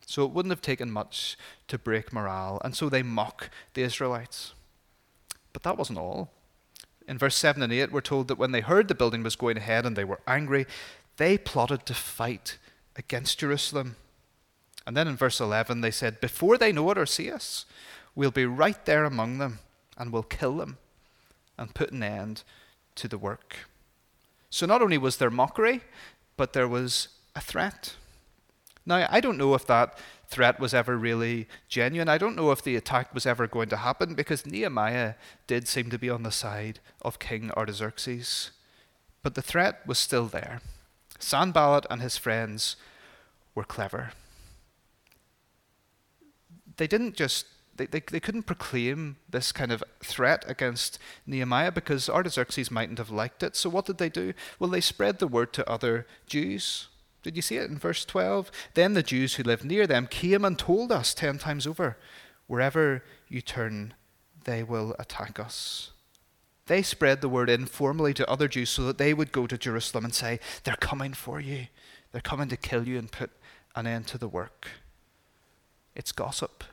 So 0.06 0.24
it 0.24 0.32
wouldn't 0.32 0.53
have 0.53 0.62
taken 0.62 0.89
much 0.89 1.38
to 1.67 1.77
break 1.77 2.13
morale, 2.13 2.62
and 2.63 2.74
so 2.74 2.88
they 2.88 3.03
mock 3.03 3.50
the 3.74 3.82
Israelites. 3.82 4.53
But 5.51 5.63
that 5.63 5.77
wasn't 5.77 6.00
all. 6.00 6.32
In 7.10 7.17
verse 7.17 7.36
7 7.36 7.62
and 7.62 7.74
8, 7.74 7.91
we're 7.91 8.00
told 8.00 8.29
that 8.29 8.38
when 8.38 8.53
they 8.53 8.62
heard 8.62 8.88
the 8.88 8.96
building 8.96 9.22
was 9.22 9.36
going 9.36 9.58
ahead 9.58 9.86
and 9.86 9.98
they 9.98 10.06
were 10.06 10.22
angry, 10.25 10.65
they 11.17 11.38
plotted 11.38 11.86
to 11.88 11.94
fight 11.94 12.58
against 12.96 13.39
Jerusalem. 13.39 13.98
And 14.88 14.96
then 14.96 15.10
in 15.10 15.17
verse 15.17 15.41
11, 15.41 15.82
they 15.82 15.91
said, 15.91 16.22
Before 16.22 16.58
they 16.58 16.72
know 16.72 16.89
it 16.91 16.98
or 16.98 17.06
see 17.06 17.29
us, 17.29 17.65
we'll 18.15 18.32
be 18.32 18.46
right 18.46 18.84
there 18.86 19.03
among 19.03 19.38
them 19.38 19.60
and 19.98 20.13
we'll 20.13 20.24
kill 20.24 20.56
them 20.56 20.77
and 21.58 21.75
put 21.75 21.91
an 21.91 22.01
end 22.01 22.44
to 22.96 23.10
the 23.10 23.17
work. 23.17 23.58
So 24.50 24.65
not 24.65 24.82
only 24.82 24.98
was 24.98 25.17
there 25.17 25.29
mockery, 25.29 25.82
but 26.38 26.53
there 26.53 26.70
was 26.70 27.10
a 27.36 27.41
threat. 27.41 27.96
Now, 28.86 29.06
I 29.10 29.20
don't 29.20 29.38
know 29.38 29.53
if 29.56 29.67
that 29.67 30.00
threat 30.29 30.58
was 30.58 30.74
ever 30.74 30.96
really 30.98 31.50
genuine. 31.67 32.08
I 32.08 32.17
don't 32.17 32.38
know 32.38 32.51
if 32.51 32.63
the 32.63 32.77
attack 32.77 33.13
was 33.13 33.25
ever 33.25 33.46
going 33.46 33.67
to 33.70 33.77
happen 33.77 34.13
because 34.13 34.46
Nehemiah 34.46 35.15
did 35.48 35.67
seem 35.67 35.89
to 35.89 36.00
be 36.00 36.10
on 36.10 36.24
the 36.24 36.32
side 36.32 36.79
of 37.01 37.20
King 37.20 37.51
Artaxerxes. 37.51 38.51
But 39.22 39.36
the 39.36 39.41
threat 39.41 39.86
was 39.86 40.00
still 40.00 40.27
there. 40.27 40.62
Sanballat 41.20 41.86
and 41.89 42.01
his 42.01 42.15
friends 42.15 42.77
were 43.53 43.65
clever. 43.65 44.12
They 46.77 46.88
didn't 46.88 47.15
just 47.15 47.46
they, 47.77 47.86
they, 47.86 48.00
they 48.00 48.19
couldn't 48.19 48.43
proclaim 48.43 49.17
this 49.29 49.51
kind 49.51 49.72
of 49.72 49.84
threat 50.03 50.43
against 50.48 51.00
Nehemiah 51.25 51.72
because 51.72 52.10
Artaxerxes 52.10 52.72
mightn't 52.72 52.98
have 52.98 53.12
liked 53.12 53.43
it. 53.43 53.55
So 53.55 53.69
what 53.69 53.86
did 53.86 54.00
they 54.00 54.10
do? 54.10 54.34
Well, 54.60 54.69
they 54.69 54.81
spread 54.81 55.19
the 55.19 55.27
word 55.27 55.53
to 55.53 55.69
other 55.69 56.05
Jews. 56.25 56.88
Did 57.24 57.36
you 57.36 57.41
see 57.41 57.57
it 57.57 57.69
in 57.69 57.77
verse 57.77 58.03
12? 58.05 58.51
Then 58.74 58.93
the 58.93 59.03
Jews 59.03 59.36
who 59.36 59.43
lived 59.43 59.63
near 59.63 59.88
them 59.88 60.07
came 60.07 60.43
and 60.43 60.57
told 60.57 60.91
us 60.91 61.13
ten 61.13 61.38
times 61.38 61.65
over, 61.65 61.98
Wherever 62.48 63.03
you 63.27 63.41
turn, 63.41 63.93
they 64.46 64.63
will 64.63 64.96
attack 64.98 65.39
us. 65.39 65.91
They 66.67 66.81
spread 66.81 67.22
the 67.22 67.29
word 67.29 67.50
informally 67.50 68.13
to 68.15 68.29
other 68.29 68.48
Jews 68.48 68.69
so 68.69 68.84
that 68.84 68.98
they 68.98 69.13
would 69.13 69.31
go 69.31 69.48
to 69.48 69.57
Jerusalem 69.57 70.05
and 70.05 70.13
say, 70.15 70.39
They're 70.63 70.75
coming 70.75 71.13
for 71.13 71.39
you. 71.39 71.67
They're 72.12 72.22
coming 72.22 72.48
to 72.50 72.57
kill 72.57 72.88
you 72.88 72.98
and 72.98 73.12
put 73.12 73.31
an 73.75 73.88
end 73.88 74.07
to 74.07 74.17
the 74.17 74.27
work. 74.27 74.67
It's 75.97 76.11
gossip. 76.11 76.63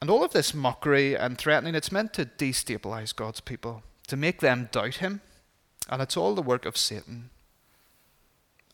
And 0.00 0.10
all 0.10 0.24
of 0.24 0.32
this 0.32 0.52
mockery 0.52 1.16
and 1.16 1.38
threatening, 1.38 1.76
it's 1.76 1.92
meant 1.92 2.12
to 2.14 2.26
destabilize 2.26 3.14
God's 3.14 3.40
people, 3.40 3.84
to 4.08 4.16
make 4.16 4.40
them 4.40 4.68
doubt 4.72 4.96
Him. 4.96 5.20
And 5.88 6.02
it's 6.02 6.16
all 6.16 6.34
the 6.34 6.42
work 6.42 6.66
of 6.66 6.76
Satan. 6.76 7.30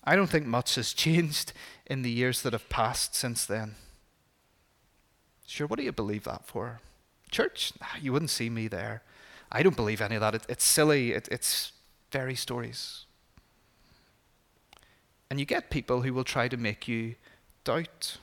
I 0.02 0.16
don't 0.16 0.30
think 0.30 0.46
much 0.46 0.76
has 0.76 0.92
changed 0.94 1.52
in 1.84 2.00
the 2.00 2.10
years 2.10 2.40
that 2.42 2.54
have 2.54 2.70
passed 2.70 3.14
since 3.14 3.44
then. 3.44 3.74
Sure, 5.46 5.66
what 5.66 5.78
do 5.78 5.84
you 5.84 5.92
believe 5.92 6.24
that 6.24 6.46
for? 6.46 6.80
Church? 7.30 7.74
You 8.00 8.14
wouldn't 8.14 8.30
see 8.30 8.48
me 8.48 8.68
there. 8.68 9.02
I 9.52 9.62
don't 9.62 9.76
believe 9.76 10.00
any 10.00 10.14
of 10.14 10.22
that. 10.22 10.34
It, 10.34 10.46
it's 10.48 10.64
silly. 10.64 11.12
It, 11.12 11.28
it's 11.30 11.72
fairy 12.10 12.36
stories. 12.36 13.04
And 15.28 15.38
you 15.38 15.44
get 15.44 15.68
people 15.68 16.02
who 16.02 16.14
will 16.14 16.24
try 16.24 16.48
to 16.48 16.56
make 16.56 16.88
you 16.88 17.16
doubt. 17.68 18.16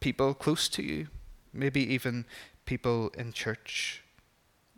People 0.00 0.34
close 0.34 0.68
to 0.68 0.82
you, 0.82 1.08
maybe 1.54 1.80
even 1.94 2.26
people 2.66 3.10
in 3.16 3.32
church. 3.32 4.02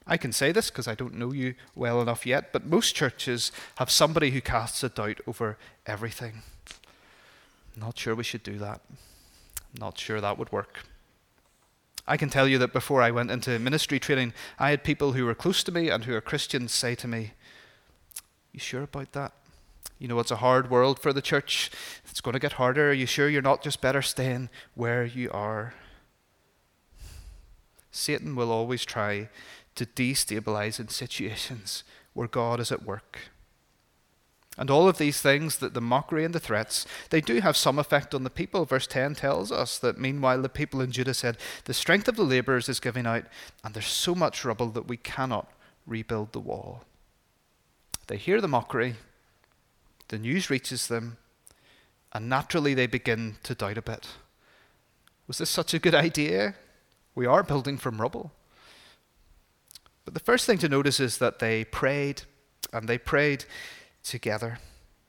I 0.07 0.17
can 0.17 0.33
say 0.33 0.53
this 0.53 0.71
because 0.71 0.87
I 0.87 0.95
don't 0.95 1.15
know 1.15 1.33
you 1.33 1.55
well 1.75 2.01
enough 2.01 2.25
yet, 2.25 2.53
but 2.53 2.65
most 2.65 2.95
churches 2.95 3.51
have 3.79 3.91
somebody 3.91 4.31
who 4.31 4.41
casts 4.41 4.85
a 4.85 4.89
doubt 4.89 5.21
over 5.27 5.59
everything. 5.85 6.43
Not 7.77 7.99
sure 7.99 8.15
we 8.15 8.23
should 8.23 8.45
do 8.45 8.57
that. 8.59 8.83
Not 9.81 9.99
sure 9.99 10.21
that 10.21 10.39
would 10.39 10.53
work. 10.53 10.85
I 12.07 12.17
can 12.17 12.31
tell 12.31 12.47
you 12.47 12.59
that 12.59 12.73
before 12.73 13.03
I 13.03 13.11
went 13.11 13.33
into 13.33 13.59
ministry 13.59 13.99
training, 13.99 14.33
I 14.61 14.71
had 14.71 14.85
people 14.85 15.15
who 15.15 15.25
were 15.25 15.35
close 15.35 15.65
to 15.65 15.73
me 15.73 15.89
and 15.89 16.05
who 16.05 16.15
are 16.15 16.21
Christians 16.21 16.71
say 16.71 16.95
to 16.95 17.09
me, 17.09 17.33
You 18.53 18.61
sure 18.61 18.83
about 18.83 19.11
that? 19.13 19.33
You 19.99 20.09
know, 20.09 20.19
it's 20.19 20.31
a 20.31 20.37
hard 20.37 20.71
world 20.71 20.99
for 20.99 21.13
the 21.13 21.23
church. 21.23 21.71
It's 22.11 22.21
going 22.21 22.35
to 22.35 22.39
get 22.41 22.53
harder. 22.53 22.91
Are 22.91 22.93
you 22.93 23.07
sure 23.07 23.29
you're 23.29 23.43
not 23.43 23.63
just 23.63 23.81
better 23.81 24.03
staying 24.03 24.51
where 24.75 25.05
you 25.05 25.31
are? 25.31 25.75
Satan 27.91 28.35
will 28.35 28.51
always 28.51 28.85
try 28.85 29.29
to 29.77 29.87
destabilize 29.87 30.81
in 30.81 30.89
situations 30.89 31.85
where 32.13 32.29
God 32.29 32.61
is 32.61 32.73
at 32.73 32.85
work. 32.85 33.31
And 34.57 34.71
all 34.71 34.89
of 34.89 34.99
these 34.99 35.21
things, 35.21 35.59
that 35.59 35.75
the 35.75 35.81
mockery 35.81 36.25
and 36.25 36.35
the 36.35 36.41
threats, 36.41 36.87
they 37.11 37.21
do 37.21 37.41
have 37.41 37.57
some 37.57 37.79
effect 37.79 38.15
on 38.15 38.23
the 38.23 38.31
people. 38.31 38.65
Verse 38.65 38.87
10 38.87 39.17
tells 39.17 39.51
us 39.51 39.79
that 39.79 39.99
meanwhile 39.99 40.41
the 40.41 40.49
people 40.49 40.81
in 40.81 40.93
Judah 40.93 41.15
said, 41.15 41.39
The 41.65 41.75
strength 41.75 42.07
of 42.07 42.15
the 42.17 42.23
laborers 42.23 42.69
is 42.69 42.79
giving 42.79 43.07
out, 43.07 43.25
and 43.65 43.75
there's 43.75 43.87
so 43.87 44.15
much 44.15 44.45
rubble 44.45 44.69
that 44.69 44.87
we 44.87 44.97
cannot 44.97 45.51
rebuild 45.87 46.33
the 46.33 46.41
wall. 46.41 46.85
They 48.07 48.17
hear 48.17 48.41
the 48.41 48.49
mockery, 48.49 48.95
the 50.15 50.21
news 50.21 50.49
reaches 50.49 50.87
them, 50.87 51.17
and 52.13 52.29
naturally 52.29 52.73
they 52.73 52.87
begin 52.87 53.35
to 53.43 53.53
doubt 53.53 53.79
a 53.79 53.83
bit. 53.83 54.07
Was 55.27 55.39
this 55.39 55.51
such 55.51 55.75
a 55.75 55.81
good 55.81 55.95
idea? 55.95 56.55
We 57.17 57.27
are 57.27 57.43
building 57.43 57.79
from 57.79 58.01
rubble. 58.01 58.31
But 60.05 60.15
the 60.15 60.21
first 60.21 60.47
thing 60.47 60.59
to 60.59 60.69
notice 60.69 61.01
is 61.01 61.19
that 61.19 61.41
they 61.41 61.65
prayed, 61.65 62.23
and 62.73 62.89
they 62.89 62.97
prayed 62.97 63.45
together. 64.05 64.61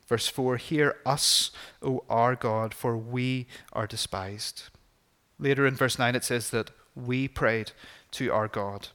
Verse 0.08 0.28
4 0.28 0.58
Hear 0.58 0.96
us, 1.06 1.52
O 1.84 2.04
our 2.10 2.36
God, 2.36 2.74
for 2.74 2.98
we 2.98 3.46
are 3.74 3.86
despised. 3.86 4.64
Later 5.38 5.68
in 5.68 5.76
verse 5.76 6.00
9, 6.00 6.16
it 6.16 6.24
says 6.24 6.50
that 6.50 6.72
we 6.96 7.28
prayed 7.28 7.74
to 8.14 8.34
our 8.34 8.48
God 8.48 8.88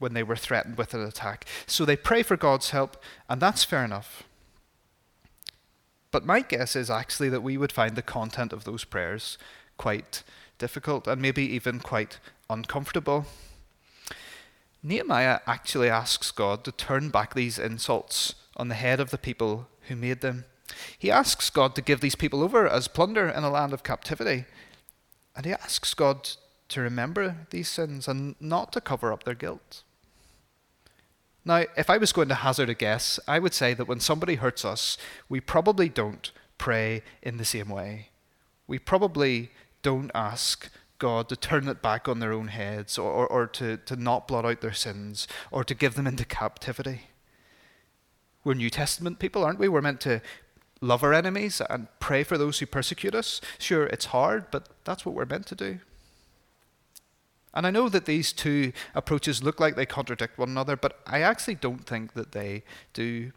when 0.00 0.12
they 0.12 0.24
were 0.24 0.34
threatened 0.34 0.76
with 0.76 0.92
an 0.92 1.04
attack. 1.04 1.44
So 1.68 1.84
they 1.84 1.94
pray 1.94 2.24
for 2.24 2.36
God's 2.36 2.70
help, 2.70 3.00
and 3.28 3.40
that's 3.40 3.62
fair 3.62 3.84
enough. 3.84 4.24
But 6.10 6.26
my 6.26 6.40
guess 6.40 6.74
is 6.74 6.90
actually 6.90 7.28
that 7.28 7.42
we 7.42 7.56
would 7.56 7.72
find 7.72 7.96
the 7.96 8.02
content 8.02 8.52
of 8.52 8.64
those 8.64 8.84
prayers 8.84 9.38
quite 9.76 10.22
difficult 10.58 11.06
and 11.06 11.22
maybe 11.22 11.42
even 11.42 11.80
quite 11.80 12.18
uncomfortable. 12.48 13.26
Nehemiah 14.82 15.40
actually 15.46 15.88
asks 15.88 16.30
God 16.30 16.64
to 16.64 16.72
turn 16.72 17.10
back 17.10 17.34
these 17.34 17.58
insults 17.58 18.34
on 18.56 18.68
the 18.68 18.74
head 18.74 18.98
of 18.98 19.10
the 19.10 19.18
people 19.18 19.68
who 19.88 19.96
made 19.96 20.20
them. 20.20 20.44
He 20.98 21.10
asks 21.10 21.50
God 21.50 21.74
to 21.74 21.82
give 21.82 22.00
these 22.00 22.14
people 22.14 22.42
over 22.42 22.66
as 22.66 22.88
plunder 22.88 23.28
in 23.28 23.44
a 23.44 23.50
land 23.50 23.72
of 23.72 23.82
captivity. 23.82 24.46
And 25.36 25.44
he 25.44 25.52
asks 25.52 25.94
God 25.94 26.30
to 26.68 26.80
remember 26.80 27.46
these 27.50 27.68
sins 27.68 28.08
and 28.08 28.36
not 28.40 28.72
to 28.72 28.80
cover 28.80 29.12
up 29.12 29.24
their 29.24 29.34
guilt. 29.34 29.82
Now, 31.44 31.64
if 31.76 31.88
I 31.88 31.96
was 31.96 32.12
going 32.12 32.28
to 32.28 32.34
hazard 32.34 32.68
a 32.68 32.74
guess, 32.74 33.18
I 33.26 33.38
would 33.38 33.54
say 33.54 33.74
that 33.74 33.88
when 33.88 34.00
somebody 34.00 34.34
hurts 34.34 34.64
us, 34.64 34.98
we 35.28 35.40
probably 35.40 35.88
don't 35.88 36.30
pray 36.58 37.02
in 37.22 37.38
the 37.38 37.44
same 37.44 37.68
way. 37.68 38.10
We 38.66 38.78
probably 38.78 39.50
don't 39.82 40.10
ask 40.14 40.70
God 40.98 41.28
to 41.30 41.36
turn 41.36 41.66
it 41.66 41.80
back 41.80 42.08
on 42.08 42.18
their 42.18 42.32
own 42.32 42.48
heads 42.48 42.98
or, 42.98 43.10
or, 43.10 43.26
or 43.26 43.46
to, 43.46 43.78
to 43.78 43.96
not 43.96 44.28
blot 44.28 44.44
out 44.44 44.60
their 44.60 44.74
sins 44.74 45.26
or 45.50 45.64
to 45.64 45.74
give 45.74 45.94
them 45.94 46.06
into 46.06 46.26
captivity. 46.26 47.08
We're 48.44 48.54
New 48.54 48.70
Testament 48.70 49.18
people, 49.18 49.42
aren't 49.42 49.58
we? 49.58 49.68
We're 49.68 49.80
meant 49.80 50.00
to 50.02 50.20
love 50.80 51.02
our 51.02 51.12
enemies 51.12 51.60
and 51.68 51.88
pray 51.98 52.22
for 52.22 52.38
those 52.38 52.58
who 52.58 52.66
persecute 52.66 53.14
us. 53.14 53.40
Sure, 53.58 53.86
it's 53.86 54.06
hard, 54.06 54.50
but 54.50 54.68
that's 54.84 55.04
what 55.04 55.14
we're 55.14 55.24
meant 55.24 55.46
to 55.46 55.54
do. 55.54 55.80
And 57.52 57.66
I 57.66 57.70
know 57.70 57.88
that 57.88 58.04
these 58.04 58.32
two 58.32 58.72
approaches 58.94 59.42
look 59.42 59.58
like 59.58 59.74
they 59.74 59.86
contradict 59.86 60.38
one 60.38 60.50
another, 60.50 60.76
but 60.76 61.00
I 61.06 61.22
actually 61.22 61.56
don't 61.56 61.84
think 61.84 62.12
that 62.14 62.32
they 62.32 62.62
do. 62.92 63.32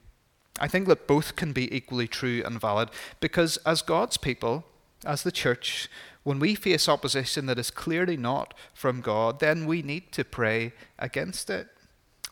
I 0.59 0.67
think 0.67 0.87
that 0.87 1.07
both 1.07 1.35
can 1.35 1.51
be 1.51 1.75
equally 1.75 2.07
true 2.07 2.43
and 2.45 2.61
valid 2.61 2.89
because, 3.19 3.57
as 3.65 3.81
God's 3.81 4.17
people, 4.17 4.65
as 5.03 5.23
the 5.23 5.31
church, 5.31 5.89
when 6.23 6.39
we 6.39 6.55
face 6.55 6.87
opposition 6.87 7.47
that 7.47 7.59
is 7.59 7.71
clearly 7.71 8.15
not 8.15 8.53
from 8.73 9.01
God, 9.01 9.39
then 9.39 9.65
we 9.65 9.81
need 9.81 10.11
to 10.11 10.23
pray 10.23 10.73
against 10.99 11.49
it. 11.49 11.67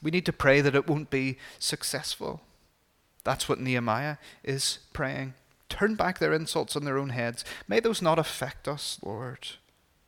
We 0.03 0.11
need 0.11 0.25
to 0.27 0.33
pray 0.33 0.61
that 0.61 0.75
it 0.75 0.87
won't 0.87 1.09
be 1.09 1.37
successful. 1.59 2.41
That's 3.23 3.49
what 3.49 3.59
Nehemiah 3.59 4.17
is 4.43 4.79
praying. 4.93 5.33
Turn 5.67 5.95
back 5.95 6.19
their 6.19 6.33
insults 6.33 6.75
on 6.75 6.85
their 6.85 6.97
own 6.97 7.09
heads. 7.09 7.45
May 7.67 7.79
those 7.79 8.01
not 8.01 8.19
affect 8.19 8.67
us, 8.67 8.99
Lord. 9.03 9.47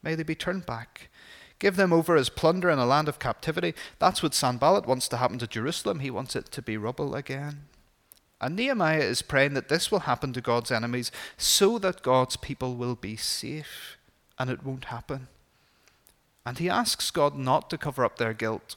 May 0.02 0.16
they 0.16 0.24
be 0.24 0.36
turned 0.36 0.66
back. 0.66 1.10
Give 1.64 1.78
them 1.78 1.94
over 1.94 2.18
as 2.18 2.28
plunder 2.28 2.70
in 2.70 2.78
a 2.78 2.86
land 2.86 3.08
of 3.08 3.20
captivity. 3.20 3.74
That's 3.98 4.22
what 4.22 4.34
Sanballat 4.34 4.86
wants 4.86 5.08
to 5.08 5.16
happen 5.16 5.40
to 5.40 5.48
Jerusalem. 5.48 6.02
He 6.02 6.12
wants 6.12 6.36
it 6.36 6.52
to 6.52 6.62
be 6.62 6.76
rubble 6.76 7.16
again. 7.16 7.70
And 8.42 8.58
Nehemiah 8.58 9.00
is 9.00 9.22
praying 9.22 9.54
that 9.54 9.70
this 9.70 9.90
will 9.90 10.00
happen 10.00 10.34
to 10.34 10.42
God's 10.42 10.74
enemies 10.74 11.10
so 11.38 11.80
that 11.80 12.02
God's 12.02 12.36
people 12.36 12.76
will 12.76 12.96
be 12.96 13.16
safe. 13.16 13.98
And 14.38 14.50
it 14.50 14.66
won't 14.66 14.84
happen. 14.84 15.30
And 16.46 16.58
he 16.58 16.70
asks 16.70 17.12
God 17.12 17.38
not 17.38 17.70
to 17.70 17.78
cover 17.78 18.04
up 18.04 18.18
their 18.18 18.34
guilt, 18.34 18.76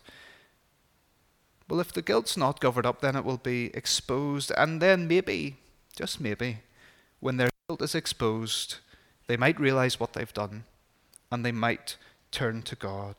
well, 1.69 1.81
if 1.81 1.93
the 1.93 2.03
guilt's 2.03 2.37
not 2.37 2.61
covered 2.61 2.87
up, 2.87 3.01
then 3.01 3.17
it 3.17 3.25
will 3.25 3.39
be 3.39 3.73
exposed. 3.75 4.53
And 4.57 4.81
then 4.81 5.09
maybe, 5.09 5.57
just 5.97 6.21
maybe, 6.21 6.59
when 7.19 7.37
their 7.37 7.51
guilt 7.69 7.83
is 7.83 7.97
exposed, 7.97 8.77
they 9.27 9.37
might 9.37 9.59
realize 9.59 9.99
what 9.99 10.13
they've 10.13 10.33
done 10.33 10.63
and 11.33 11.45
they 11.45 11.51
might 11.51 11.97
turn 12.37 12.61
to 12.61 12.77
God. 12.77 13.17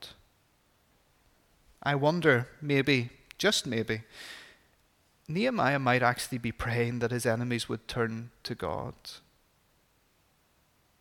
I 1.82 1.96
wonder, 1.96 2.50
maybe, 2.62 3.10
just 3.40 3.66
maybe, 3.66 4.04
Nehemiah 5.28 5.80
might 5.80 6.04
actually 6.04 6.38
be 6.38 6.52
praying 6.52 7.00
that 7.00 7.10
his 7.10 7.26
enemies 7.26 7.68
would 7.68 7.88
turn 7.88 8.30
to 8.44 8.54
God. 8.54 8.94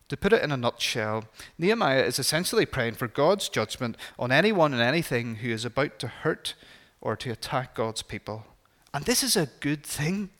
To 0.08 0.16
put 0.16 0.32
it 0.32 0.42
in 0.42 0.50
a 0.50 0.56
nutshell, 0.56 1.24
Nehemiah 1.58 2.04
is 2.04 2.18
essentially 2.18 2.64
praying 2.64 2.94
for 2.94 3.06
God's 3.06 3.50
judgment 3.50 3.98
on 4.18 4.32
anyone 4.32 4.72
and 4.72 4.80
anything 4.80 5.36
who 5.36 5.50
is 5.50 5.66
about 5.66 5.98
to 5.98 6.08
hurt 6.08 6.54
or 7.02 7.16
to 7.16 7.30
attack 7.30 7.74
God's 7.74 8.00
people. 8.00 8.46
And 8.94 9.04
this 9.04 9.22
is 9.22 9.36
a 9.36 9.50
good 9.60 9.84
thing. 9.84 10.30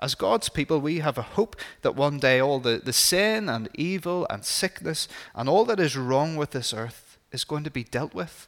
As 0.00 0.16
God's 0.16 0.48
people, 0.48 0.80
we 0.80 0.98
have 0.98 1.18
a 1.18 1.22
hope 1.22 1.54
that 1.82 1.94
one 1.94 2.18
day 2.18 2.40
all 2.40 2.58
the, 2.58 2.80
the 2.84 2.92
sin 2.92 3.48
and 3.48 3.68
evil 3.74 4.26
and 4.28 4.44
sickness 4.44 5.06
and 5.36 5.48
all 5.48 5.64
that 5.66 5.78
is 5.78 5.96
wrong 5.96 6.34
with 6.34 6.50
this 6.50 6.74
earth 6.74 7.11
is 7.32 7.44
going 7.44 7.64
to 7.64 7.70
be 7.70 7.84
dealt 7.84 8.14
with 8.14 8.46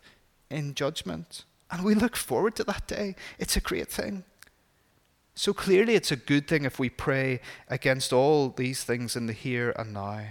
in 0.50 0.74
judgment. 0.74 1.44
And 1.70 1.84
we 1.84 1.94
look 1.94 2.16
forward 2.16 2.54
to 2.56 2.64
that 2.64 2.86
day. 2.86 3.16
It's 3.38 3.56
a 3.56 3.60
great 3.60 3.88
thing. 3.88 4.24
So 5.34 5.52
clearly, 5.52 5.94
it's 5.94 6.12
a 6.12 6.16
good 6.16 6.46
thing 6.46 6.64
if 6.64 6.78
we 6.78 6.88
pray 6.88 7.40
against 7.68 8.12
all 8.12 8.50
these 8.50 8.84
things 8.84 9.16
in 9.16 9.26
the 9.26 9.32
here 9.32 9.74
and 9.76 9.92
now. 9.92 10.26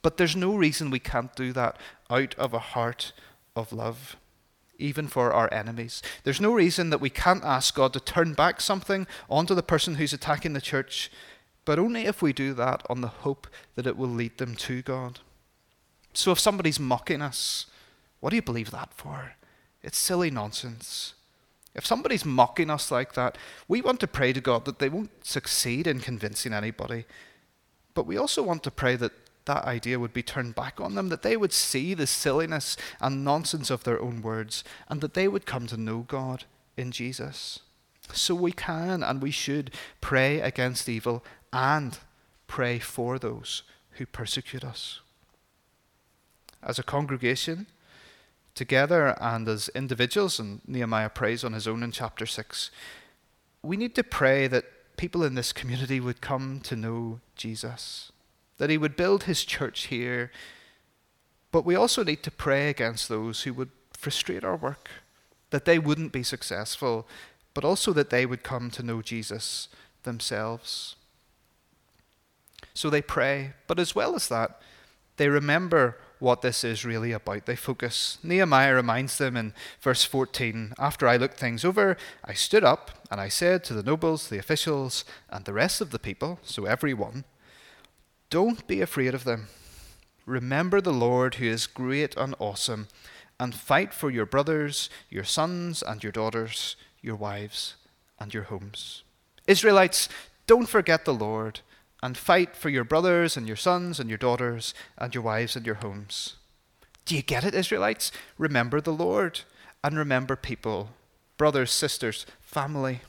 But 0.00 0.16
there's 0.16 0.36
no 0.36 0.54
reason 0.54 0.90
we 0.90 0.98
can't 0.98 1.34
do 1.36 1.52
that 1.52 1.76
out 2.08 2.34
of 2.36 2.54
a 2.54 2.58
heart 2.58 3.12
of 3.54 3.72
love, 3.72 4.16
even 4.78 5.06
for 5.06 5.32
our 5.32 5.52
enemies. 5.52 6.02
There's 6.24 6.40
no 6.40 6.52
reason 6.52 6.90
that 6.90 7.00
we 7.00 7.10
can't 7.10 7.44
ask 7.44 7.74
God 7.74 7.92
to 7.92 8.00
turn 8.00 8.32
back 8.32 8.60
something 8.60 9.06
onto 9.28 9.54
the 9.54 9.62
person 9.62 9.96
who's 9.96 10.12
attacking 10.12 10.54
the 10.54 10.60
church, 10.60 11.10
but 11.64 11.78
only 11.78 12.06
if 12.06 12.22
we 12.22 12.32
do 12.32 12.54
that 12.54 12.82
on 12.88 13.02
the 13.02 13.08
hope 13.08 13.46
that 13.74 13.86
it 13.86 13.96
will 13.96 14.08
lead 14.08 14.38
them 14.38 14.54
to 14.56 14.82
God. 14.82 15.20
So 16.14 16.32
if 16.32 16.38
somebody's 16.38 16.80
mocking 16.80 17.20
us, 17.20 17.66
what 18.20 18.30
do 18.30 18.36
you 18.36 18.42
believe 18.42 18.70
that 18.70 18.94
for? 18.94 19.34
It's 19.82 19.98
silly 19.98 20.30
nonsense. 20.30 21.14
If 21.74 21.84
somebody's 21.84 22.24
mocking 22.24 22.70
us 22.70 22.90
like 22.90 23.14
that, 23.14 23.36
we 23.66 23.82
want 23.82 24.00
to 24.00 24.06
pray 24.06 24.32
to 24.32 24.40
God 24.40 24.64
that 24.64 24.78
they 24.78 24.88
won't 24.88 25.26
succeed 25.26 25.86
in 25.86 25.98
convincing 26.00 26.52
anybody. 26.52 27.04
But 27.94 28.06
we 28.06 28.16
also 28.16 28.42
want 28.42 28.62
to 28.62 28.70
pray 28.70 28.96
that 28.96 29.12
that 29.46 29.64
idea 29.64 29.98
would 29.98 30.12
be 30.12 30.22
turned 30.22 30.54
back 30.54 30.80
on 30.80 30.94
them, 30.94 31.08
that 31.10 31.22
they 31.22 31.36
would 31.36 31.52
see 31.52 31.92
the 31.92 32.06
silliness 32.06 32.76
and 33.00 33.24
nonsense 33.24 33.70
of 33.70 33.84
their 33.84 34.00
own 34.00 34.22
words, 34.22 34.64
and 34.88 35.00
that 35.00 35.14
they 35.14 35.28
would 35.28 35.46
come 35.46 35.66
to 35.66 35.76
know 35.76 36.06
God 36.08 36.44
in 36.76 36.92
Jesus. 36.92 37.60
So 38.12 38.34
we 38.34 38.52
can 38.52 39.02
and 39.02 39.20
we 39.20 39.30
should 39.30 39.70
pray 40.00 40.40
against 40.40 40.88
evil 40.88 41.24
and 41.52 41.98
pray 42.46 42.78
for 42.78 43.18
those 43.18 43.64
who 43.92 44.06
persecute 44.06 44.64
us. 44.64 45.00
As 46.64 46.78
a 46.78 46.82
congregation, 46.82 47.66
together 48.54 49.16
and 49.20 49.46
as 49.48 49.68
individuals, 49.74 50.38
and 50.38 50.60
Nehemiah 50.66 51.10
prays 51.10 51.44
on 51.44 51.52
his 51.52 51.68
own 51.68 51.82
in 51.82 51.92
chapter 51.92 52.24
6, 52.24 52.70
we 53.62 53.76
need 53.76 53.94
to 53.94 54.02
pray 54.02 54.46
that 54.46 54.96
people 54.96 55.24
in 55.24 55.34
this 55.34 55.52
community 55.52 56.00
would 56.00 56.20
come 56.20 56.60
to 56.60 56.76
know 56.76 57.20
Jesus, 57.36 58.12
that 58.58 58.70
he 58.70 58.78
would 58.78 58.96
build 58.96 59.24
his 59.24 59.44
church 59.44 59.86
here. 59.86 60.30
But 61.50 61.64
we 61.64 61.74
also 61.74 62.02
need 62.02 62.22
to 62.22 62.30
pray 62.30 62.70
against 62.70 63.08
those 63.08 63.42
who 63.42 63.52
would 63.54 63.70
frustrate 63.92 64.44
our 64.44 64.56
work, 64.56 64.88
that 65.50 65.64
they 65.64 65.78
wouldn't 65.78 66.12
be 66.12 66.22
successful, 66.22 67.06
but 67.52 67.64
also 67.64 67.92
that 67.92 68.10
they 68.10 68.26
would 68.26 68.42
come 68.42 68.70
to 68.70 68.82
know 68.82 69.02
Jesus 69.02 69.68
themselves. 70.02 70.96
So 72.72 72.90
they 72.90 73.02
pray, 73.02 73.52
but 73.66 73.78
as 73.78 73.94
well 73.94 74.14
as 74.14 74.28
that, 74.28 74.60
they 75.16 75.28
remember 75.28 75.98
what 76.18 76.42
this 76.42 76.64
is 76.64 76.84
really 76.84 77.12
about. 77.12 77.46
They 77.46 77.56
focus. 77.56 78.18
Nehemiah 78.22 78.74
reminds 78.74 79.18
them 79.18 79.36
in 79.36 79.52
verse 79.80 80.04
14 80.04 80.74
After 80.78 81.06
I 81.06 81.16
looked 81.16 81.38
things 81.38 81.64
over, 81.64 81.96
I 82.24 82.32
stood 82.32 82.64
up 82.64 82.90
and 83.10 83.20
I 83.20 83.28
said 83.28 83.62
to 83.64 83.74
the 83.74 83.82
nobles, 83.82 84.28
the 84.28 84.38
officials, 84.38 85.04
and 85.30 85.44
the 85.44 85.52
rest 85.52 85.80
of 85.80 85.90
the 85.90 85.98
people, 85.98 86.38
so 86.42 86.64
everyone, 86.64 87.24
Don't 88.30 88.66
be 88.66 88.80
afraid 88.80 89.14
of 89.14 89.24
them. 89.24 89.48
Remember 90.26 90.80
the 90.80 90.92
Lord 90.92 91.36
who 91.36 91.46
is 91.46 91.66
great 91.66 92.16
and 92.16 92.34
awesome, 92.38 92.88
and 93.38 93.54
fight 93.54 93.92
for 93.92 94.10
your 94.10 94.26
brothers, 94.26 94.88
your 95.10 95.24
sons, 95.24 95.82
and 95.82 96.02
your 96.02 96.12
daughters, 96.12 96.76
your 97.02 97.16
wives, 97.16 97.74
and 98.18 98.32
your 98.32 98.44
homes. 98.44 99.02
Israelites, 99.46 100.08
don't 100.46 100.68
forget 100.68 101.04
the 101.04 101.14
Lord 101.14 101.60
and 102.04 102.18
fight 102.18 102.54
for 102.54 102.68
your 102.68 102.84
brothers 102.84 103.34
and 103.34 103.46
your 103.46 103.56
sons 103.56 103.98
and 103.98 104.10
your 104.10 104.18
daughters 104.18 104.74
and 104.98 105.14
your 105.14 105.24
wives 105.24 105.56
and 105.56 105.64
your 105.64 105.76
homes. 105.76 106.36
Do 107.06 107.16
you 107.16 107.22
get 107.22 107.44
it, 107.44 107.54
Israelites? 107.54 108.12
Remember 108.36 108.78
the 108.78 108.92
Lord 108.92 109.40
and 109.82 109.96
remember 109.96 110.36
people, 110.36 110.90
brothers, 111.38 111.70
sisters, 111.70 112.26
family. 112.42 113.00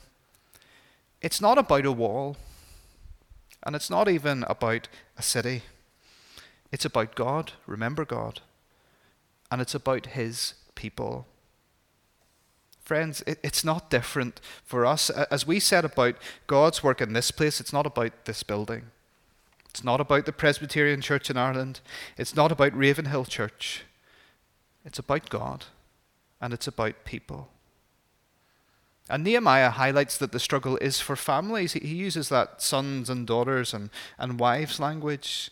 It's 1.20 1.42
not 1.42 1.58
about 1.58 1.84
a 1.84 1.92
wall, 1.92 2.38
and 3.64 3.76
it's 3.76 3.90
not 3.90 4.08
even 4.08 4.46
about 4.48 4.88
a 5.18 5.22
city. 5.22 5.60
It's 6.72 6.86
about 6.86 7.14
God. 7.14 7.52
Remember 7.66 8.06
God. 8.06 8.40
And 9.50 9.60
it's 9.60 9.74
about 9.74 10.06
His 10.06 10.54
people. 10.74 11.26
Friends, 12.86 13.20
it, 13.26 13.40
it's 13.42 13.64
not 13.64 13.90
different 13.90 14.40
for 14.64 14.86
us. 14.86 15.10
As 15.10 15.44
we 15.44 15.58
said 15.58 15.84
about 15.84 16.14
God's 16.46 16.84
work 16.84 17.00
in 17.00 17.14
this 17.14 17.32
place, 17.32 17.60
it's 17.60 17.72
not 17.72 17.84
about 17.84 18.26
this 18.26 18.44
building. 18.44 18.84
It's 19.68 19.82
not 19.82 20.00
about 20.00 20.24
the 20.24 20.32
Presbyterian 20.32 21.00
Church 21.00 21.28
in 21.28 21.36
Ireland. 21.36 21.80
It's 22.16 22.36
not 22.36 22.52
about 22.52 22.76
Ravenhill 22.76 23.24
Church. 23.24 23.82
It's 24.84 25.00
about 25.00 25.28
God 25.30 25.64
and 26.40 26.54
it's 26.54 26.68
about 26.68 27.04
people. 27.04 27.48
And 29.10 29.24
Nehemiah 29.24 29.70
highlights 29.70 30.16
that 30.18 30.30
the 30.30 30.38
struggle 30.38 30.76
is 30.76 31.00
for 31.00 31.16
families. 31.16 31.72
He 31.72 31.88
uses 31.88 32.28
that 32.28 32.62
sons 32.62 33.10
and 33.10 33.26
daughters 33.26 33.74
and, 33.74 33.90
and 34.16 34.38
wives 34.38 34.78
language. 34.78 35.50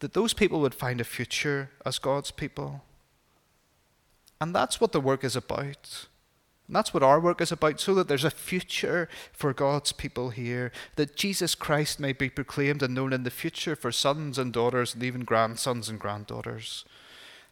That 0.00 0.14
those 0.14 0.34
people 0.34 0.58
would 0.58 0.74
find 0.74 1.00
a 1.00 1.04
future 1.04 1.70
as 1.86 2.00
God's 2.00 2.32
people. 2.32 2.82
And 4.40 4.52
that's 4.52 4.80
what 4.80 4.90
the 4.90 5.00
work 5.00 5.22
is 5.22 5.36
about. 5.36 6.08
And 6.72 6.76
that's 6.78 6.94
what 6.94 7.02
our 7.02 7.20
work 7.20 7.42
is 7.42 7.52
about, 7.52 7.80
so 7.80 7.94
that 7.96 8.08
there's 8.08 8.24
a 8.24 8.30
future 8.30 9.06
for 9.34 9.52
God's 9.52 9.92
people 9.92 10.30
here, 10.30 10.72
that 10.96 11.16
Jesus 11.16 11.54
Christ 11.54 12.00
may 12.00 12.14
be 12.14 12.30
proclaimed 12.30 12.82
and 12.82 12.94
known 12.94 13.12
in 13.12 13.24
the 13.24 13.30
future 13.30 13.76
for 13.76 13.92
sons 13.92 14.38
and 14.38 14.54
daughters 14.54 14.94
and 14.94 15.02
even 15.02 15.20
grandsons 15.20 15.90
and 15.90 16.00
granddaughters. 16.00 16.86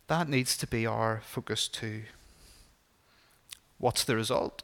That 0.06 0.26
needs 0.26 0.56
to 0.56 0.66
be 0.66 0.86
our 0.86 1.20
focus 1.22 1.68
too. 1.68 2.04
What's 3.76 4.04
the 4.04 4.16
result? 4.16 4.62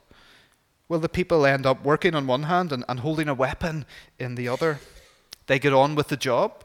Well, 0.89 1.01
the 1.01 1.11
people 1.11 1.45
end 1.45 1.67
up 1.67 1.85
working 1.85 2.15
on 2.15 2.27
one 2.27 2.45
hand 2.45 2.73
and, 2.73 2.83
and 2.89 3.01
holding 3.01 3.29
a 3.29 3.35
weapon 3.35 3.85
in 4.19 4.37
the 4.37 4.49
other. 4.49 4.81
They 5.49 5.59
get 5.59 5.75
on 5.75 5.95
with 5.95 6.09
the 6.09 6.17
job, 6.17 6.65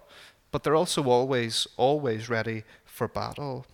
but 0.49 0.63
they're 0.63 0.77
also 0.77 1.04
always, 1.04 1.67
always 1.75 2.30
ready 2.30 2.63
for 2.86 3.10
battle. 3.10 3.65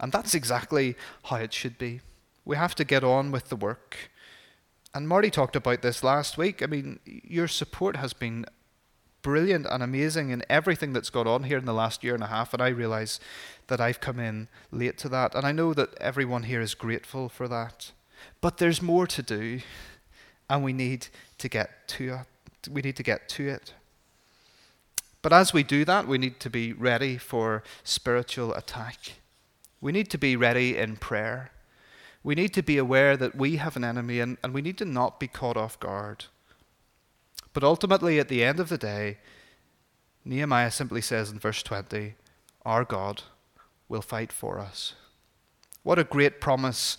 And 0.00 0.10
that's 0.10 0.34
exactly 0.34 0.96
how 1.22 1.36
it 1.36 1.52
should 1.52 1.78
be. 1.78 2.00
We 2.48 2.56
have 2.56 2.74
to 2.76 2.84
get 2.84 3.04
on 3.04 3.30
with 3.30 3.50
the 3.50 3.56
work. 3.56 4.10
And 4.94 5.06
Marty 5.06 5.30
talked 5.30 5.54
about 5.54 5.82
this 5.82 6.02
last 6.02 6.38
week. 6.38 6.62
I 6.62 6.66
mean, 6.66 6.98
your 7.04 7.46
support 7.46 7.96
has 7.96 8.14
been 8.14 8.46
brilliant 9.20 9.66
and 9.66 9.82
amazing 9.82 10.30
in 10.30 10.42
everything 10.48 10.94
that's 10.94 11.10
gone 11.10 11.26
on 11.26 11.42
here 11.42 11.58
in 11.58 11.66
the 11.66 11.74
last 11.74 12.02
year 12.02 12.14
and 12.14 12.24
a 12.24 12.28
half. 12.28 12.54
And 12.54 12.62
I 12.62 12.68
realize 12.68 13.20
that 13.66 13.82
I've 13.82 14.00
come 14.00 14.18
in 14.18 14.48
late 14.72 14.96
to 14.96 15.10
that. 15.10 15.34
And 15.34 15.46
I 15.46 15.52
know 15.52 15.74
that 15.74 15.94
everyone 16.00 16.44
here 16.44 16.62
is 16.62 16.72
grateful 16.72 17.28
for 17.28 17.48
that. 17.48 17.92
But 18.40 18.56
there's 18.56 18.80
more 18.80 19.06
to 19.08 19.22
do. 19.22 19.60
And 20.48 20.64
we 20.64 20.72
need 20.72 21.08
to 21.36 21.50
get 21.50 21.86
to 21.88 22.20
it. 22.62 22.70
We 22.70 22.80
need 22.80 22.96
to 22.96 23.02
get 23.02 23.28
to 23.28 23.46
it. 23.46 23.74
But 25.20 25.34
as 25.34 25.52
we 25.52 25.62
do 25.62 25.84
that, 25.84 26.08
we 26.08 26.16
need 26.16 26.40
to 26.40 26.48
be 26.48 26.72
ready 26.72 27.18
for 27.18 27.62
spiritual 27.84 28.54
attack. 28.54 29.16
We 29.82 29.92
need 29.92 30.08
to 30.08 30.18
be 30.18 30.34
ready 30.34 30.78
in 30.78 30.96
prayer. 30.96 31.50
We 32.22 32.34
need 32.34 32.52
to 32.54 32.62
be 32.62 32.78
aware 32.78 33.16
that 33.16 33.36
we 33.36 33.56
have 33.56 33.76
an 33.76 33.84
enemy 33.84 34.20
and, 34.20 34.36
and 34.42 34.52
we 34.52 34.62
need 34.62 34.78
to 34.78 34.84
not 34.84 35.20
be 35.20 35.28
caught 35.28 35.56
off 35.56 35.78
guard. 35.78 36.26
But 37.52 37.64
ultimately, 37.64 38.18
at 38.18 38.28
the 38.28 38.44
end 38.44 38.60
of 38.60 38.68
the 38.68 38.78
day, 38.78 39.18
Nehemiah 40.24 40.70
simply 40.70 41.00
says 41.00 41.30
in 41.30 41.38
verse 41.38 41.62
20, 41.62 42.14
Our 42.64 42.84
God 42.84 43.22
will 43.88 44.02
fight 44.02 44.32
for 44.32 44.58
us. 44.58 44.94
What 45.82 45.98
a 45.98 46.04
great 46.04 46.40
promise 46.40 46.98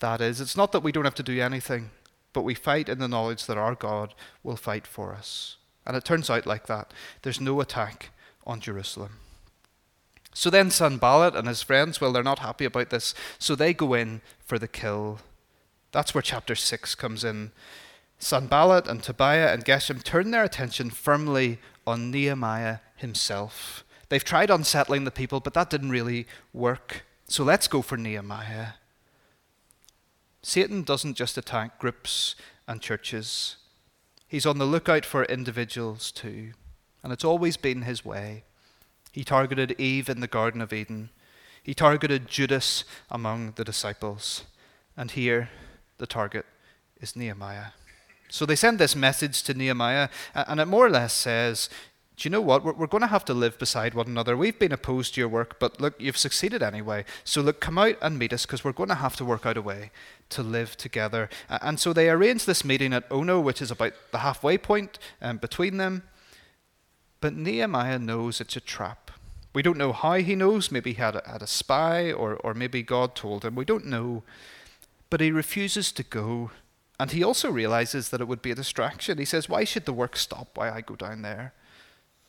that 0.00 0.20
is. 0.20 0.40
It's 0.40 0.56
not 0.56 0.72
that 0.72 0.82
we 0.82 0.92
don't 0.92 1.04
have 1.04 1.14
to 1.16 1.22
do 1.22 1.40
anything, 1.40 1.90
but 2.32 2.42
we 2.42 2.54
fight 2.54 2.88
in 2.88 2.98
the 2.98 3.08
knowledge 3.08 3.46
that 3.46 3.58
our 3.58 3.74
God 3.74 4.14
will 4.42 4.56
fight 4.56 4.86
for 4.86 5.12
us. 5.12 5.56
And 5.86 5.96
it 5.96 6.04
turns 6.04 6.30
out 6.30 6.46
like 6.46 6.66
that. 6.66 6.92
There's 7.22 7.40
no 7.40 7.60
attack 7.60 8.10
on 8.46 8.60
Jerusalem. 8.60 9.18
So 10.32 10.50
then 10.50 10.70
Sanballat 10.70 11.34
and 11.34 11.48
his 11.48 11.62
friends, 11.62 12.00
well, 12.00 12.12
they're 12.12 12.22
not 12.22 12.38
happy 12.38 12.64
about 12.64 12.90
this, 12.90 13.14
so 13.38 13.54
they 13.54 13.74
go 13.74 13.94
in 13.94 14.20
for 14.44 14.58
the 14.58 14.68
kill. 14.68 15.18
That's 15.92 16.14
where 16.14 16.22
chapter 16.22 16.54
6 16.54 16.94
comes 16.94 17.24
in. 17.24 17.50
Sanballat 18.18 18.86
and 18.86 19.02
Tobiah 19.02 19.52
and 19.52 19.64
Geshem 19.64 20.02
turn 20.02 20.30
their 20.30 20.44
attention 20.44 20.90
firmly 20.90 21.58
on 21.86 22.10
Nehemiah 22.10 22.78
himself. 22.96 23.84
They've 24.08 24.22
tried 24.22 24.50
unsettling 24.50 25.04
the 25.04 25.10
people, 25.10 25.40
but 25.40 25.54
that 25.54 25.70
didn't 25.70 25.90
really 25.90 26.26
work. 26.52 27.04
So 27.26 27.42
let's 27.42 27.68
go 27.68 27.80
for 27.82 27.96
Nehemiah. 27.96 28.74
Satan 30.42 30.82
doesn't 30.82 31.14
just 31.14 31.38
attack 31.38 31.78
groups 31.78 32.34
and 32.66 32.80
churches, 32.80 33.56
he's 34.28 34.46
on 34.46 34.58
the 34.58 34.64
lookout 34.64 35.04
for 35.04 35.24
individuals 35.24 36.12
too. 36.12 36.52
And 37.02 37.12
it's 37.12 37.24
always 37.24 37.56
been 37.56 37.82
his 37.82 38.04
way. 38.04 38.44
He 39.12 39.24
targeted 39.24 39.74
Eve 39.78 40.08
in 40.08 40.20
the 40.20 40.26
Garden 40.26 40.60
of 40.60 40.72
Eden. 40.72 41.10
He 41.62 41.74
targeted 41.74 42.28
Judas 42.28 42.84
among 43.10 43.52
the 43.52 43.64
disciples. 43.64 44.44
And 44.96 45.10
here, 45.10 45.50
the 45.98 46.06
target 46.06 46.46
is 47.00 47.16
Nehemiah. 47.16 47.72
So 48.28 48.46
they 48.46 48.56
send 48.56 48.78
this 48.78 48.94
message 48.94 49.42
to 49.44 49.54
Nehemiah, 49.54 50.08
and 50.34 50.60
it 50.60 50.66
more 50.66 50.86
or 50.86 50.90
less 50.90 51.12
says, 51.12 51.68
Do 52.16 52.28
you 52.28 52.30
know 52.30 52.40
what? 52.40 52.64
We're, 52.64 52.86
going 52.86 53.00
to 53.00 53.08
have 53.08 53.24
to 53.24 53.34
live 53.34 53.58
beside 53.58 53.94
one 53.94 54.06
another. 54.06 54.36
We've 54.36 54.58
been 54.58 54.72
opposed 54.72 55.14
to 55.14 55.20
your 55.20 55.28
work, 55.28 55.58
but 55.58 55.80
look, 55.80 55.94
you've 55.98 56.16
succeeded 56.16 56.62
anyway. 56.62 57.04
So 57.24 57.40
look, 57.40 57.60
come 57.60 57.76
out 57.76 57.96
and 58.00 58.18
meet 58.18 58.32
us 58.32 58.46
because 58.46 58.62
we're 58.62 58.72
going 58.72 58.88
to 58.88 58.94
have 58.94 59.16
to 59.16 59.24
work 59.24 59.46
out 59.46 59.56
a 59.56 59.62
way 59.62 59.90
to 60.30 60.42
live 60.42 60.76
together. 60.76 61.28
And 61.48 61.80
so 61.80 61.92
they 61.92 62.08
arrange 62.08 62.44
this 62.44 62.64
meeting 62.64 62.92
at 62.92 63.10
Ono, 63.10 63.40
which 63.40 63.60
is 63.60 63.72
about 63.72 63.94
the 64.12 64.18
halfway 64.18 64.56
point 64.56 64.98
um, 65.20 65.38
between 65.38 65.76
them. 65.76 66.04
But 67.20 67.36
Nehemiah 67.36 67.98
knows 67.98 68.40
it's 68.40 68.56
a 68.56 68.60
trap 68.60 69.10
We 69.52 69.62
don't 69.62 69.78
know 69.78 69.92
how 69.92 70.14
he 70.14 70.34
knows. 70.34 70.70
Maybe 70.70 70.92
he 70.92 71.00
had 71.00 71.16
a, 71.16 71.22
had 71.26 71.42
a 71.42 71.46
spy, 71.46 72.12
or, 72.12 72.36
or 72.36 72.54
maybe 72.54 72.82
God 72.82 73.14
told 73.14 73.44
him. 73.44 73.54
We 73.56 73.64
don't 73.64 73.86
know. 73.86 74.22
But 75.10 75.20
he 75.20 75.32
refuses 75.32 75.92
to 75.92 76.02
go. 76.04 76.52
And 77.00 77.10
he 77.10 77.24
also 77.24 77.50
realizes 77.50 78.10
that 78.10 78.20
it 78.20 78.28
would 78.28 78.42
be 78.42 78.52
a 78.52 78.54
distraction. 78.54 79.18
He 79.18 79.24
says, 79.24 79.48
Why 79.48 79.64
should 79.64 79.86
the 79.86 79.92
work 79.92 80.16
stop 80.16 80.48
while 80.54 80.72
I 80.72 80.82
go 80.82 80.94
down 80.94 81.22
there? 81.22 81.52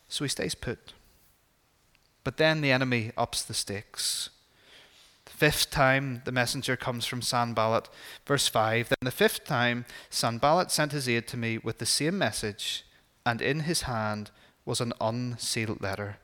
So 0.07 0.25
he 0.25 0.29
stays 0.29 0.55
put. 0.55 0.93
But 2.23 2.37
then 2.37 2.61
the 2.61 2.71
enemy 2.71 3.11
ups 3.17 3.43
the 3.43 3.53
stakes. 3.53 4.29
The 5.25 5.31
fifth 5.31 5.69
time 5.71 6.21
the 6.25 6.31
messenger 6.31 6.75
comes 6.75 7.05
from 7.05 7.21
Sanballat. 7.21 7.89
Verse 8.25 8.47
5 8.47 8.89
Then 8.89 8.97
the 9.03 9.11
fifth 9.11 9.45
time 9.45 9.85
Sanballat 10.09 10.71
sent 10.71 10.91
his 10.91 11.07
aide 11.07 11.27
to 11.27 11.37
me 11.37 11.57
with 11.57 11.77
the 11.77 11.85
same 11.85 12.17
message, 12.17 12.83
and 13.25 13.41
in 13.41 13.61
his 13.61 13.83
hand 13.83 14.31
was 14.65 14.81
an 14.81 14.93
unsealed 15.01 15.81
letter. 15.81 16.17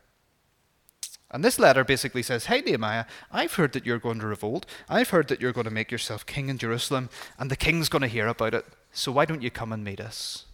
And 1.30 1.44
this 1.44 1.60
letter 1.60 1.84
basically 1.84 2.24
says, 2.24 2.46
Hey, 2.46 2.62
Nehemiah, 2.62 3.06
I've 3.32 3.56
heard 3.56 3.74
that 3.74 3.86
you're 3.86 4.00
going 4.00 4.20
to 4.20 4.28
revolt. 4.28 4.66
I've 4.88 5.10
heard 5.10 5.28
that 5.28 5.42
you're 5.42 5.52
going 5.52 5.66
to 5.66 5.72
make 5.72 5.92
yourself 5.92 6.26
king 6.26 6.48
in 6.48 6.58
Jerusalem, 6.58 7.10
and 7.38 7.52
the 7.52 7.58
king's 7.58 7.90
going 7.90 8.04
to 8.04 8.08
hear 8.08 8.28
about 8.28 8.54
it. 8.54 8.66
So 8.92 9.12
why 9.12 9.26
don't 9.26 9.42
you 9.42 9.52
come 9.52 9.74
and 9.74 9.84
meet 9.84 10.00
us? 10.00 10.46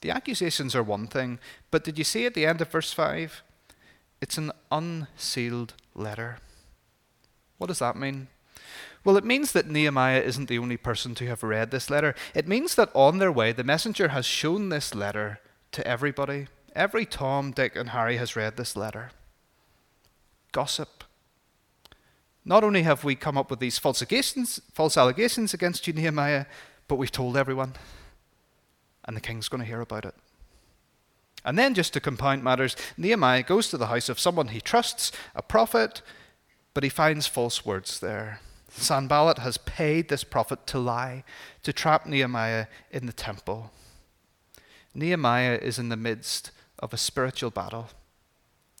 The 0.00 0.10
accusations 0.10 0.74
are 0.74 0.82
one 0.82 1.06
thing, 1.06 1.38
but 1.70 1.84
did 1.84 1.98
you 1.98 2.04
see 2.04 2.26
at 2.26 2.34
the 2.34 2.46
end 2.46 2.60
of 2.60 2.70
verse 2.70 2.92
5? 2.92 3.42
It's 4.20 4.38
an 4.38 4.52
unsealed 4.70 5.74
letter. 5.94 6.38
What 7.58 7.68
does 7.68 7.80
that 7.80 7.96
mean? 7.96 8.28
Well, 9.04 9.16
it 9.16 9.24
means 9.24 9.52
that 9.52 9.68
Nehemiah 9.68 10.20
isn't 10.20 10.48
the 10.48 10.58
only 10.58 10.76
person 10.76 11.14
to 11.16 11.26
have 11.26 11.42
read 11.42 11.70
this 11.70 11.88
letter. 11.88 12.14
It 12.34 12.48
means 12.48 12.74
that 12.74 12.90
on 12.94 13.18
their 13.18 13.32
way, 13.32 13.52
the 13.52 13.64
messenger 13.64 14.08
has 14.08 14.26
shown 14.26 14.68
this 14.68 14.94
letter 14.94 15.40
to 15.72 15.86
everybody. 15.86 16.48
Every 16.74 17.06
Tom, 17.06 17.52
Dick, 17.52 17.76
and 17.76 17.90
Harry 17.90 18.16
has 18.16 18.36
read 18.36 18.56
this 18.56 18.76
letter. 18.76 19.10
Gossip. 20.52 21.04
Not 22.44 22.64
only 22.64 22.82
have 22.82 23.04
we 23.04 23.14
come 23.14 23.38
up 23.38 23.50
with 23.50 23.60
these 23.60 23.78
false 23.78 24.02
allegations, 24.02 24.60
false 24.72 24.96
allegations 24.96 25.54
against 25.54 25.86
you, 25.86 25.92
Nehemiah, 25.92 26.46
but 26.86 26.96
we've 26.96 27.12
told 27.12 27.36
everyone 27.36 27.74
and 29.08 29.16
the 29.16 29.22
king's 29.22 29.48
going 29.48 29.62
to 29.62 29.66
hear 29.66 29.80
about 29.80 30.04
it. 30.04 30.14
And 31.44 31.58
then, 31.58 31.72
just 31.72 31.94
to 31.94 32.00
compound 32.00 32.44
matters, 32.44 32.76
Nehemiah 32.98 33.42
goes 33.42 33.70
to 33.70 33.78
the 33.78 33.86
house 33.86 34.10
of 34.10 34.20
someone 34.20 34.48
he 34.48 34.60
trusts, 34.60 35.10
a 35.34 35.42
prophet, 35.42 36.02
but 36.74 36.84
he 36.84 36.90
finds 36.90 37.26
false 37.26 37.64
words 37.64 38.00
there. 38.00 38.40
Sanballat 38.70 39.38
has 39.38 39.58
paid 39.58 40.08
this 40.08 40.24
prophet 40.24 40.66
to 40.68 40.78
lie, 40.78 41.24
to 41.62 41.72
trap 41.72 42.06
Nehemiah 42.06 42.66
in 42.90 43.06
the 43.06 43.12
temple. 43.12 43.70
Nehemiah 44.94 45.58
is 45.60 45.78
in 45.78 45.88
the 45.88 45.96
midst 45.96 46.50
of 46.78 46.92
a 46.92 46.98
spiritual 46.98 47.50
battle, 47.50 47.88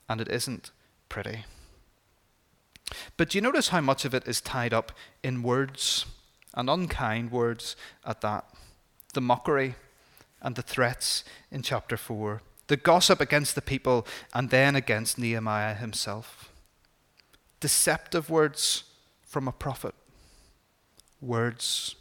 and 0.08 0.20
it 0.20 0.28
isn't 0.28 0.70
pretty. 1.08 1.44
But 3.16 3.30
do 3.30 3.38
you 3.38 3.42
notice 3.42 3.68
how 3.68 3.80
much 3.80 4.04
of 4.04 4.14
it 4.14 4.26
is 4.26 4.40
tied 4.40 4.72
up 4.72 4.92
in 5.22 5.42
words, 5.42 6.06
and 6.54 6.70
unkind 6.70 7.30
words 7.30 7.76
at 8.04 8.20
that? 8.20 8.44
The 9.14 9.20
mockery, 9.20 9.74
and 10.40 10.54
the 10.54 10.62
threats 10.62 11.24
in 11.50 11.62
chapter 11.62 11.96
4, 11.96 12.42
the 12.68 12.76
gossip 12.76 13.20
against 13.20 13.54
the 13.54 13.62
people, 13.62 14.06
and 14.34 14.50
then 14.50 14.76
against 14.76 15.18
Nehemiah 15.18 15.74
himself. 15.74 16.52
Deceptive 17.60 18.30
words 18.30 18.84
from 19.28 19.46
a 19.46 19.52
prophet. 19.52 19.94
Words. 21.20 21.94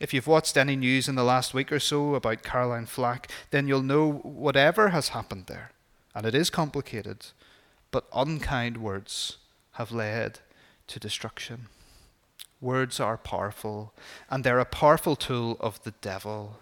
If 0.00 0.12
you've 0.12 0.26
watched 0.26 0.56
any 0.56 0.74
news 0.74 1.08
in 1.08 1.14
the 1.14 1.22
last 1.22 1.54
week 1.54 1.70
or 1.70 1.78
so 1.78 2.14
about 2.14 2.42
Caroline 2.42 2.86
Flack, 2.86 3.30
then 3.50 3.68
you'll 3.68 3.82
know 3.82 4.10
whatever 4.10 4.88
has 4.88 5.08
happened 5.10 5.46
there, 5.46 5.70
and 6.14 6.26
it 6.26 6.34
is 6.34 6.50
complicated, 6.50 7.26
but 7.90 8.08
unkind 8.12 8.78
words 8.78 9.36
have 9.72 9.92
led 9.92 10.40
to 10.88 10.98
destruction. 10.98 11.66
Words 12.60 12.98
are 12.98 13.16
powerful, 13.16 13.92
and 14.30 14.42
they're 14.42 14.58
a 14.58 14.64
powerful 14.64 15.14
tool 15.14 15.56
of 15.60 15.82
the 15.84 15.92
devil 16.00 16.58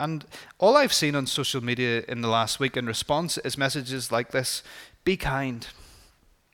and 0.00 0.24
all 0.58 0.78
I've 0.78 0.94
seen 0.94 1.14
on 1.14 1.26
social 1.26 1.62
media 1.62 2.02
in 2.08 2.22
the 2.22 2.28
last 2.28 2.58
week 2.58 2.74
in 2.74 2.86
response 2.86 3.36
is 3.38 3.58
messages 3.58 4.10
like 4.10 4.30
this 4.30 4.62
be 5.04 5.18
kind. 5.18 5.66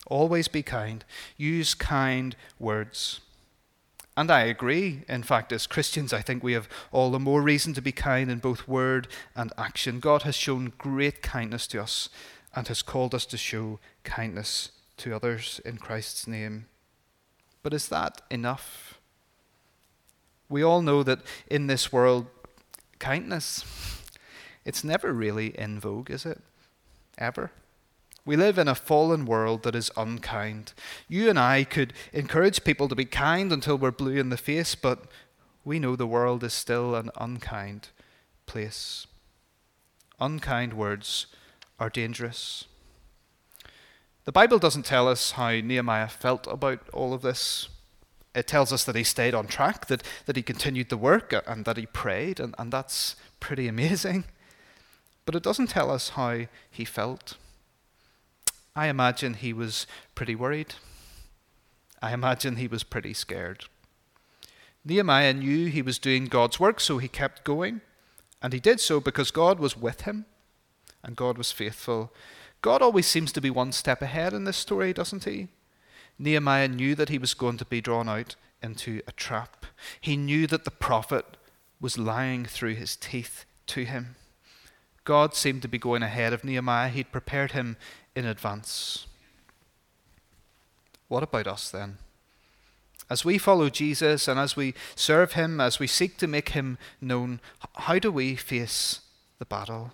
Always 0.07 0.49
be 0.49 0.63
kind. 0.63 1.05
Use 1.37 1.75
kind 1.75 2.37
words. 2.59 3.21
And 4.17 4.31
I 4.31 4.43
agree. 4.43 5.03
In 5.09 5.23
fact, 5.23 5.53
as 5.53 5.67
Christians, 5.67 6.13
I 6.13 6.23
think 6.23 6.43
we 6.43 6.55
have 6.55 6.69
all 6.91 7.11
the 7.11 7.19
more 7.19 7.43
reason 7.43 7.75
to 7.75 7.83
be 7.83 7.93
kind 7.93 8.31
in 8.31 8.39
both 8.39 8.67
word 8.67 9.09
and 9.35 9.53
action. 9.59 10.01
God 10.01 10.23
has 10.23 10.35
shown 10.35 10.73
great 10.79 11.21
kindness 11.21 11.67
to 11.69 11.83
us 11.83 12.09
and 12.55 12.67
has 12.69 12.81
called 12.81 13.15
us 13.15 13.27
to 13.27 13.37
show 13.37 13.79
kindness 14.05 14.71
to 14.99 15.15
others 15.15 15.61
in 15.65 15.77
Christ's 15.77 16.27
name. 16.27 16.67
But 17.63 17.75
is 17.75 17.89
that 17.89 18.23
enough? 18.31 18.99
We 20.49 20.63
all 20.63 20.81
know 20.81 21.03
that 21.03 21.21
in 21.51 21.67
this 21.67 21.93
world, 21.93 22.27
kindness, 22.99 23.65
it's 24.65 24.83
never 24.83 25.13
really 25.13 25.49
in 25.59 25.79
vogue, 25.79 26.11
is 26.11 26.25
it? 26.25 26.41
Ever. 27.19 27.51
We 28.27 28.37
live 28.37 28.59
in 28.59 28.67
a 28.67 28.75
fallen 28.75 29.25
world 29.25 29.63
that 29.63 29.77
is 29.77 29.93
unkind. 29.97 30.73
You 31.09 31.31
and 31.31 31.39
I 31.39 31.63
could 31.63 31.93
encourage 32.13 32.65
people 32.65 32.89
to 32.89 32.97
be 32.97 33.05
kind 33.05 33.53
until 33.53 33.79
we're 33.79 33.93
blue 33.93 34.17
in 34.17 34.31
the 34.31 34.37
face, 34.37 34.75
but 34.75 35.05
we 35.65 35.79
know 35.79 35.95
the 35.95 36.09
world 36.09 36.43
is 36.43 36.53
still 36.53 36.97
an 36.97 37.11
unkind 37.17 37.91
place. 38.45 39.07
Unkind 40.19 40.75
words 40.75 41.27
are 41.79 41.89
dangerous. 41.89 42.65
The 44.25 44.33
Bible 44.33 44.59
doesn't 44.59 44.87
tell 44.87 45.07
us 45.07 45.33
how 45.33 45.53
Nehemiah 45.53 46.09
felt 46.09 46.49
about 46.49 46.81
all 46.93 47.15
of 47.15 47.23
this. 47.23 47.69
It 48.35 48.49
tells 48.49 48.73
us 48.73 48.83
that 48.85 48.97
he 48.97 49.05
stayed 49.05 49.35
on 49.35 49.47
track, 49.47 49.87
that, 49.87 50.03
that 50.27 50.35
he 50.35 50.43
continued 50.43 50.89
the 50.89 50.97
work, 50.97 51.33
and 51.47 51.65
that 51.65 51.77
he 51.77 51.87
prayed, 51.87 52.41
and, 52.41 52.57
and 52.59 52.73
that's 52.73 53.15
pretty 53.39 53.69
amazing. 53.69 54.25
But 55.25 55.37
it 55.37 55.45
doesn't 55.45 55.69
tell 55.69 55.93
us 55.93 56.11
how 56.11 56.47
he 56.69 56.85
felt. 56.85 57.37
I 58.77 58.89
imagine 58.89 59.35
he 59.35 59.55
was 59.55 59.87
pretty 60.15 60.35
worried. 60.35 60.75
I 62.03 62.13
imagine 62.13 62.57
he 62.57 62.69
was 62.69 62.83
pretty 62.85 63.15
scared. 63.15 63.65
Nehemiah 64.85 65.33
knew 65.33 65.67
he 65.67 65.81
was 65.83 65.99
doing 65.99 66.27
God's 66.27 66.61
work, 66.61 66.79
so 66.79 66.99
he 66.99 67.09
kept 67.09 67.43
going. 67.43 67.81
And 68.43 68.53
he 68.53 68.61
did 68.61 68.79
so 68.79 69.01
because 69.01 69.31
God 69.31 69.59
was 69.59 69.79
with 69.79 70.03
him 70.03 70.27
and 71.03 71.17
God 71.17 71.39
was 71.39 71.51
faithful. 71.51 72.13
God 72.61 72.83
always 72.83 73.07
seems 73.07 73.33
to 73.33 73.41
be 73.41 73.49
one 73.49 73.73
step 73.73 74.03
ahead 74.03 74.35
in 74.35 74.45
this 74.45 74.59
story, 74.59 74.93
doesn't 74.93 75.25
he? 75.25 75.49
Nehemiah 76.19 76.69
knew 76.69 76.95
that 76.95 77.09
he 77.09 77.19
was 77.19 77.33
going 77.33 77.57
to 77.57 77.65
be 77.65 77.81
drawn 77.81 78.09
out 78.09 78.37
into 78.63 79.01
a 79.07 79.13
trap. 79.13 79.65
He 80.01 80.17
knew 80.17 80.47
that 80.49 80.65
the 80.65 80.71
prophet 80.71 81.39
was 81.81 81.99
lying 81.99 82.45
through 82.45 82.75
his 82.75 82.95
teeth 82.95 83.47
to 83.69 83.85
him. 83.85 84.17
God 85.05 85.35
seemed 85.35 85.63
to 85.63 85.69
be 85.69 85.79
going 85.79 86.03
ahead 86.03 86.33
of 86.33 86.45
Nehemiah. 86.45 86.89
He'd 86.89 87.13
prepared 87.13 87.53
him 87.53 87.77
in 88.17 88.25
advance. 88.25 89.07
What 91.07 91.23
about 91.23 91.47
us 91.47 91.71
then? 91.71 91.99
As 93.09 93.25
we 93.25 93.39
follow 93.39 93.69
Jesus 93.69 94.27
and 94.27 94.41
as 94.41 94.57
we 94.57 94.75
serve 94.97 95.35
him, 95.35 95.61
as 95.61 95.79
we 95.79 95.87
seek 95.87 96.17
to 96.17 96.27
make 96.27 96.49
him 96.49 96.79
known, 97.01 97.41
how 97.75 98.01
do 98.01 98.11
we 98.11 98.35
face 98.35 99.01
the 99.39 99.45
battle? 99.45 99.93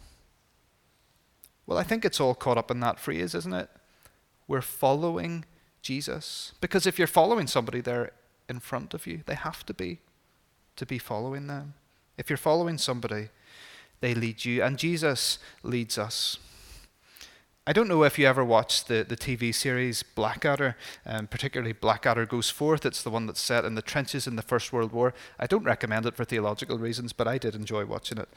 Well, 1.67 1.77
I 1.77 1.83
think 1.83 2.05
it's 2.05 2.21
all 2.21 2.35
caught 2.35 2.57
up 2.57 2.71
in 2.71 2.81
that 2.81 2.99
phrase, 2.99 3.35
isn't 3.35 3.53
it? 3.53 3.69
We're 4.49 4.63
following 4.63 5.45
Jesus. 5.83 6.53
Because 6.61 6.87
if 6.87 6.99
you're 6.99 7.07
following 7.07 7.47
somebody 7.47 7.83
there 7.83 8.13
in 8.49 8.61
front 8.61 8.95
of 8.95 9.07
you, 9.07 9.21
they 9.27 9.35
have 9.35 9.67
to 9.67 9.75
be 9.75 9.99
to 10.77 10.87
be 10.87 10.99
following 10.99 11.49
them. 11.49 11.75
If 12.17 12.31
you're 12.31 12.39
following 12.39 12.79
somebody, 12.79 13.29
they 14.01 14.15
lead 14.15 14.45
you, 14.45 14.63
and 14.63 14.79
Jesus 14.79 15.39
leads 15.63 15.99
us. 15.99 16.39
I 17.65 17.73
don't 17.73 17.87
know 17.87 18.03
if 18.03 18.19
you 18.19 18.27
ever 18.27 18.45
watched 18.45 18.89
the, 18.89 19.07
the 19.09 19.17
TV 19.17 19.55
series 19.55 20.03
Blackadder, 20.03 20.77
um, 21.07 21.29
particularly 21.29 21.73
Blackadder 21.73 22.27
Goes 22.27 22.51
Forth. 22.51 22.85
It's 22.85 23.05
the 23.05 23.11
one 23.11 23.27
that's 23.27 23.41
set 23.41 23.65
in 23.65 23.77
the 23.77 23.83
trenches 23.83 24.27
in 24.27 24.35
the 24.35 24.43
First 24.43 24.73
World 24.73 24.91
War. 24.91 25.15
I 25.39 25.47
don't 25.47 25.63
recommend 25.63 26.05
it 26.05 26.17
for 26.17 26.25
theological 26.25 26.77
reasons, 26.77 27.13
but 27.13 27.29
I 27.29 27.39
did 27.39 27.55
enjoy 27.55 27.85
watching 27.85 28.19
it. 28.19 28.29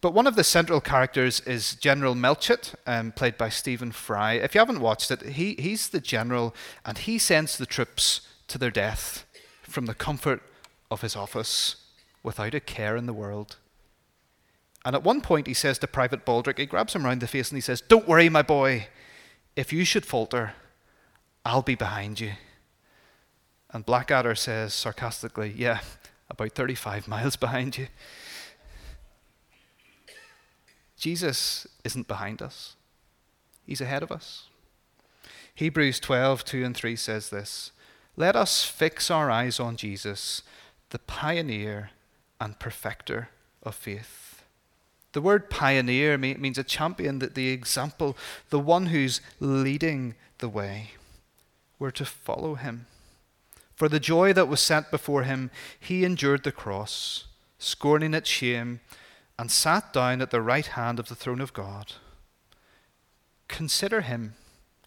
But 0.00 0.14
one 0.14 0.26
of 0.26 0.34
the 0.34 0.44
central 0.44 0.80
characters 0.80 1.40
is 1.40 1.74
General 1.74 2.14
Melchett, 2.14 2.74
um, 2.86 3.12
played 3.12 3.36
by 3.36 3.50
Stephen 3.50 3.92
Fry. 3.92 4.34
If 4.34 4.54
you 4.54 4.60
haven't 4.60 4.80
watched 4.80 5.10
it, 5.10 5.20
he, 5.22 5.56
he's 5.58 5.90
the 5.90 6.00
general, 6.00 6.54
and 6.86 6.96
he 6.96 7.18
sends 7.18 7.58
the 7.58 7.66
troops 7.66 8.22
to 8.48 8.56
their 8.56 8.70
death 8.70 9.26
from 9.60 9.84
the 9.84 9.94
comfort 9.94 10.42
of 10.90 11.02
his 11.02 11.16
office 11.16 11.76
without 12.22 12.54
a 12.54 12.60
care 12.60 12.96
in 12.96 13.04
the 13.04 13.12
world. 13.12 13.58
And 14.84 14.94
at 14.94 15.02
one 15.02 15.20
point, 15.20 15.46
he 15.46 15.54
says 15.54 15.78
to 15.78 15.86
Private 15.86 16.26
Baldrick, 16.26 16.58
he 16.58 16.66
grabs 16.66 16.94
him 16.94 17.04
round 17.04 17.22
the 17.22 17.26
face 17.26 17.50
and 17.50 17.56
he 17.56 17.62
says, 17.62 17.80
Don't 17.80 18.06
worry, 18.06 18.28
my 18.28 18.42
boy. 18.42 18.88
If 19.56 19.72
you 19.72 19.84
should 19.84 20.04
falter, 20.04 20.54
I'll 21.44 21.62
be 21.62 21.74
behind 21.74 22.20
you. 22.20 22.32
And 23.70 23.86
Blackadder 23.86 24.34
says 24.34 24.74
sarcastically, 24.74 25.54
Yeah, 25.56 25.80
about 26.28 26.52
35 26.52 27.08
miles 27.08 27.36
behind 27.36 27.78
you. 27.78 27.88
Jesus 30.96 31.66
isn't 31.84 32.08
behind 32.08 32.40
us, 32.40 32.76
He's 33.66 33.80
ahead 33.80 34.02
of 34.02 34.12
us. 34.12 34.48
Hebrews 35.54 36.00
12, 36.00 36.44
2 36.44 36.64
and 36.64 36.76
3 36.76 36.96
says 36.96 37.30
this 37.30 37.72
Let 38.16 38.36
us 38.36 38.64
fix 38.64 39.10
our 39.10 39.30
eyes 39.30 39.60
on 39.60 39.76
Jesus, 39.76 40.42
the 40.90 40.98
pioneer 40.98 41.90
and 42.40 42.58
perfecter 42.58 43.28
of 43.62 43.74
faith. 43.74 44.23
The 45.14 45.22
word 45.22 45.48
pioneer 45.48 46.18
means 46.18 46.58
a 46.58 46.62
champion, 46.62 47.20
that 47.20 47.34
the 47.34 47.48
example, 47.48 48.16
the 48.50 48.58
one 48.58 48.86
who's 48.86 49.22
leading 49.40 50.14
the 50.38 50.48
way. 50.48 50.90
We're 51.78 51.90
to 51.92 52.04
follow 52.04 52.54
him. 52.56 52.86
For 53.74 53.88
the 53.88 53.98
joy 53.98 54.34
that 54.34 54.48
was 54.48 54.60
set 54.60 54.90
before 54.90 55.22
him, 55.22 55.50
he 55.80 56.04
endured 56.04 56.44
the 56.44 56.52
cross, 56.52 57.24
scorning 57.58 58.12
its 58.12 58.28
shame, 58.28 58.80
and 59.38 59.50
sat 59.50 59.92
down 59.92 60.20
at 60.20 60.30
the 60.30 60.42
right 60.42 60.66
hand 60.66 60.98
of 60.98 61.08
the 61.08 61.16
throne 61.16 61.40
of 61.40 61.54
God. 61.54 61.94
Consider 63.48 64.02
him 64.02 64.34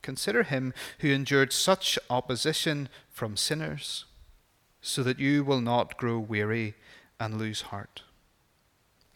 Consider 0.07 0.43
him 0.43 0.73
who 0.99 1.09
endured 1.09 1.51
such 1.51 1.99
opposition 2.09 2.87
from 3.09 3.35
sinners, 3.35 4.05
so 4.81 5.03
that 5.03 5.19
you 5.19 5.43
will 5.43 5.59
not 5.59 5.97
grow 5.97 6.17
weary 6.17 6.75
and 7.19 7.37
lose 7.37 7.63
heart. 7.63 8.03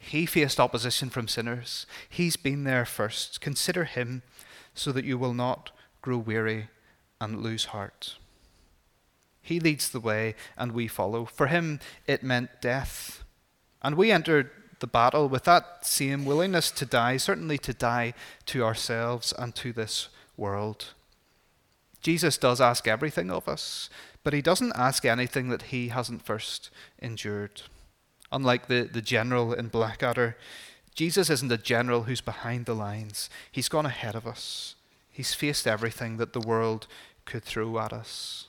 He 0.04 0.26
faced 0.26 0.60
opposition 0.60 1.12
from 1.12 1.28
sinners. 1.28 1.86
He's 2.10 2.36
been 2.36 2.64
there 2.64 2.86
first. 2.86 3.40
Consider 3.40 3.84
him 3.84 4.24
so 4.74 4.92
that 4.92 5.06
you 5.06 5.18
will 5.18 5.36
not 5.36 5.72
grow 6.02 6.18
weary 6.18 6.70
and 7.22 7.42
lose 7.42 7.66
heart. 7.66 8.16
He 9.44 9.60
leads 9.60 9.90
the 9.90 10.00
way 10.00 10.36
and 10.58 10.72
we 10.72 10.88
follow. 10.88 11.26
For 11.26 11.48
him, 11.48 11.80
it 12.08 12.24
meant 12.24 12.62
death. 12.62 13.24
And 13.84 13.96
we 13.96 14.12
entered 14.12 14.50
the 14.80 14.88
battle 14.88 15.30
with 15.30 15.44
that 15.44 15.86
same 15.86 16.26
willingness 16.26 16.72
to 16.72 16.86
die, 16.86 17.18
certainly 17.18 17.60
to 17.60 17.74
die 17.74 18.16
to 18.48 18.64
ourselves 18.64 19.32
and 19.38 19.54
to 19.56 19.72
this 19.72 20.10
world. 20.36 20.94
Jesus 22.02 22.40
does 22.40 22.60
ask 22.60 22.88
everything 22.88 23.30
of 23.30 23.48
us, 23.48 23.88
but 24.24 24.34
he 24.34 24.42
doesn't 24.42 24.74
ask 24.76 25.06
anything 25.06 25.50
that 25.50 25.64
he 25.64 25.90
hasn't 25.90 26.26
first 26.26 26.72
endured. 26.98 27.62
Unlike 28.32 28.68
the, 28.68 28.90
the 28.92 29.02
general 29.02 29.54
in 29.54 29.68
Blackadder, 29.68 30.38
Jesus 30.96 31.30
isn't 31.30 31.52
a 31.52 31.58
general 31.58 32.04
who's 32.04 32.22
behind 32.22 32.66
the 32.66 32.74
lines. 32.74 33.30
He's 33.52 33.70
gone 33.70 33.86
ahead 33.86 34.16
of 34.16 34.28
us. 34.28 34.76
He's 35.10 35.34
faced 35.34 35.68
everything 35.68 36.18
that 36.18 36.34
the 36.34 36.40
world 36.40 36.88
could 37.26 37.44
throw 37.44 37.78
at 37.80 37.94
us. 37.94 38.48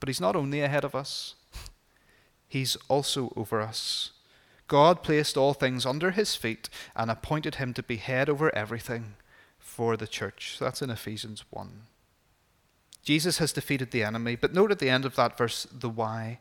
But 0.00 0.08
he's 0.08 0.20
not 0.20 0.36
only 0.36 0.60
ahead 0.60 0.84
of 0.84 0.94
us, 0.94 1.34
he's 2.48 2.76
also 2.88 3.32
over 3.36 3.60
us. 3.60 4.12
God 4.68 5.02
placed 5.02 5.36
all 5.36 5.54
things 5.54 5.86
under 5.86 6.10
his 6.10 6.36
feet 6.36 6.68
and 6.94 7.10
appointed 7.10 7.56
him 7.56 7.72
to 7.74 7.82
be 7.82 7.96
head 7.96 8.28
over 8.28 8.54
everything 8.54 9.14
for 9.58 9.96
the 9.96 10.06
church. 10.06 10.56
That's 10.60 10.82
in 10.82 10.90
Ephesians 10.90 11.44
1. 11.50 11.82
Jesus 13.02 13.38
has 13.38 13.52
defeated 13.52 13.90
the 13.90 14.04
enemy, 14.04 14.36
but 14.36 14.52
note 14.52 14.70
at 14.70 14.78
the 14.78 14.90
end 14.90 15.04
of 15.04 15.16
that 15.16 15.38
verse 15.38 15.66
the 15.72 15.88
why. 15.88 16.40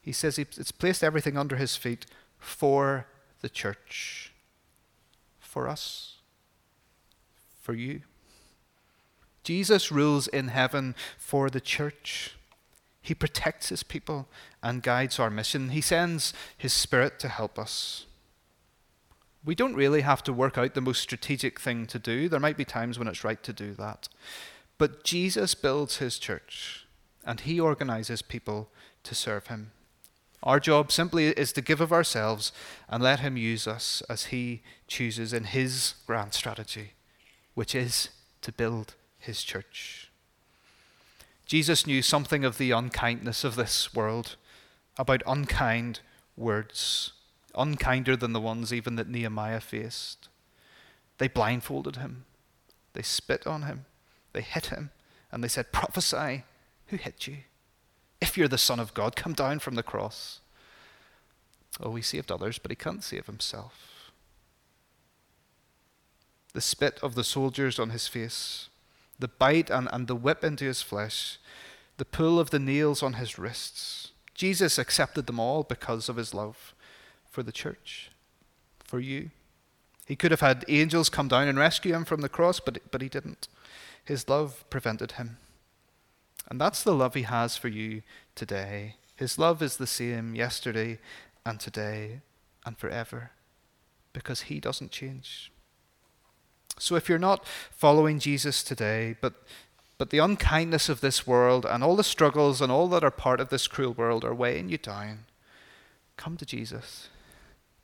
He 0.00 0.12
says 0.12 0.38
it's 0.38 0.72
placed 0.72 1.04
everything 1.04 1.36
under 1.36 1.56
his 1.56 1.76
feet 1.76 2.06
for 2.38 3.06
the 3.40 3.48
church. 3.48 4.32
For 5.38 5.68
us. 5.68 6.16
For 7.60 7.74
you. 7.74 8.02
Jesus 9.42 9.90
rules 9.90 10.26
in 10.28 10.48
heaven 10.48 10.94
for 11.18 11.50
the 11.50 11.60
church. 11.60 12.36
He 13.02 13.14
protects 13.14 13.70
his 13.70 13.82
people 13.82 14.28
and 14.62 14.82
guides 14.82 15.18
our 15.18 15.30
mission. 15.30 15.70
He 15.70 15.80
sends 15.80 16.32
his 16.56 16.72
spirit 16.72 17.18
to 17.20 17.28
help 17.28 17.58
us. 17.58 18.06
We 19.44 19.54
don't 19.54 19.74
really 19.74 20.02
have 20.02 20.22
to 20.24 20.34
work 20.34 20.58
out 20.58 20.74
the 20.74 20.82
most 20.82 21.00
strategic 21.00 21.58
thing 21.58 21.86
to 21.86 21.98
do. 21.98 22.28
There 22.28 22.40
might 22.40 22.58
be 22.58 22.64
times 22.64 22.98
when 22.98 23.08
it's 23.08 23.24
right 23.24 23.42
to 23.42 23.52
do 23.54 23.72
that. 23.74 24.08
But 24.76 25.02
Jesus 25.02 25.54
builds 25.54 25.96
his 25.96 26.18
church 26.18 26.86
and 27.24 27.40
he 27.40 27.58
organizes 27.58 28.22
people 28.22 28.68
to 29.02 29.14
serve 29.14 29.46
him. 29.46 29.72
Our 30.42 30.58
job 30.58 30.90
simply 30.90 31.26
is 31.28 31.52
to 31.52 31.60
give 31.60 31.80
of 31.80 31.92
ourselves 31.92 32.52
and 32.88 33.02
let 33.02 33.20
him 33.20 33.36
use 33.36 33.66
us 33.66 34.02
as 34.08 34.26
he 34.26 34.62
chooses 34.86 35.32
in 35.32 35.44
his 35.44 35.94
grand 36.06 36.32
strategy, 36.32 36.92
which 37.54 37.74
is 37.74 38.08
to 38.42 38.52
build 38.52 38.94
his 39.18 39.42
church. 39.42 40.10
Jesus 41.44 41.86
knew 41.86 42.00
something 42.00 42.44
of 42.44 42.58
the 42.58 42.70
unkindness 42.70 43.44
of 43.44 43.56
this 43.56 43.92
world, 43.94 44.36
about 44.96 45.22
unkind 45.26 46.00
words 46.36 47.12
unkinder 47.54 48.18
than 48.18 48.32
the 48.32 48.40
ones 48.40 48.72
even 48.72 48.96
that 48.96 49.08
Nehemiah 49.08 49.60
faced. 49.60 50.28
They 51.18 51.28
blindfolded 51.28 51.96
him, 51.96 52.24
they 52.92 53.02
spit 53.02 53.46
on 53.46 53.62
him, 53.62 53.84
they 54.32 54.42
hit 54.42 54.66
him, 54.66 54.90
and 55.30 55.44
they 55.44 55.48
said, 55.48 55.72
Prophesy, 55.72 56.44
who 56.86 56.96
hit 56.96 57.26
you? 57.26 57.38
If 58.20 58.36
you're 58.36 58.48
the 58.48 58.58
Son 58.58 58.78
of 58.78 58.94
God, 58.94 59.16
come 59.16 59.32
down 59.32 59.58
from 59.58 59.74
the 59.74 59.82
cross. 59.82 60.40
Oh, 61.80 61.94
he 61.94 62.02
saved 62.02 62.30
others, 62.30 62.58
but 62.58 62.70
he 62.70 62.76
can't 62.76 63.02
save 63.02 63.26
himself. 63.26 64.12
The 66.52 66.60
spit 66.60 66.98
of 67.02 67.14
the 67.14 67.24
soldiers 67.24 67.78
on 67.78 67.90
his 67.90 68.08
face, 68.08 68.68
the 69.18 69.28
bite 69.28 69.70
and, 69.70 69.88
and 69.92 70.06
the 70.06 70.16
whip 70.16 70.42
into 70.42 70.64
his 70.64 70.82
flesh, 70.82 71.38
the 71.96 72.04
pull 72.04 72.40
of 72.40 72.50
the 72.50 72.58
nails 72.58 73.02
on 73.02 73.14
his 73.14 73.38
wrists. 73.38 74.10
Jesus 74.34 74.78
accepted 74.78 75.26
them 75.26 75.38
all 75.38 75.62
because 75.62 76.08
of 76.08 76.16
his 76.16 76.34
love 76.34 76.74
for 77.30 77.42
the 77.42 77.52
church, 77.52 78.10
for 78.82 78.98
you. 78.98 79.30
He 80.06 80.16
could 80.16 80.32
have 80.32 80.40
had 80.40 80.64
angels 80.66 81.08
come 81.08 81.28
down 81.28 81.46
and 81.46 81.58
rescue 81.58 81.94
him 81.94 82.04
from 82.04 82.20
the 82.20 82.28
cross, 82.28 82.58
but, 82.58 82.78
but 82.90 83.00
he 83.00 83.08
didn't. 83.08 83.46
His 84.04 84.28
love 84.28 84.64
prevented 84.70 85.12
him. 85.12 85.36
And 86.48 86.60
that's 86.60 86.82
the 86.82 86.94
love 86.94 87.14
he 87.14 87.22
has 87.22 87.56
for 87.56 87.68
you 87.68 88.02
today. 88.34 88.96
His 89.16 89.38
love 89.38 89.62
is 89.62 89.76
the 89.76 89.86
same 89.86 90.34
yesterday 90.34 90.98
and 91.44 91.60
today 91.60 92.20
and 92.64 92.76
forever 92.76 93.30
because 94.12 94.42
he 94.42 94.60
doesn't 94.60 94.90
change. 94.90 95.52
So 96.78 96.96
if 96.96 97.08
you're 97.08 97.18
not 97.18 97.44
following 97.70 98.18
Jesus 98.18 98.62
today, 98.62 99.16
but 99.20 99.34
but 100.00 100.08
the 100.08 100.18
unkindness 100.18 100.88
of 100.88 101.02
this 101.02 101.26
world 101.26 101.66
and 101.66 101.84
all 101.84 101.94
the 101.94 102.02
struggles 102.02 102.62
and 102.62 102.72
all 102.72 102.88
that 102.88 103.04
are 103.04 103.10
part 103.10 103.38
of 103.38 103.50
this 103.50 103.68
cruel 103.68 103.92
world 103.92 104.24
are 104.24 104.34
weighing 104.34 104.70
you 104.70 104.78
down, 104.78 105.26
come 106.16 106.38
to 106.38 106.46
Jesus. 106.46 107.10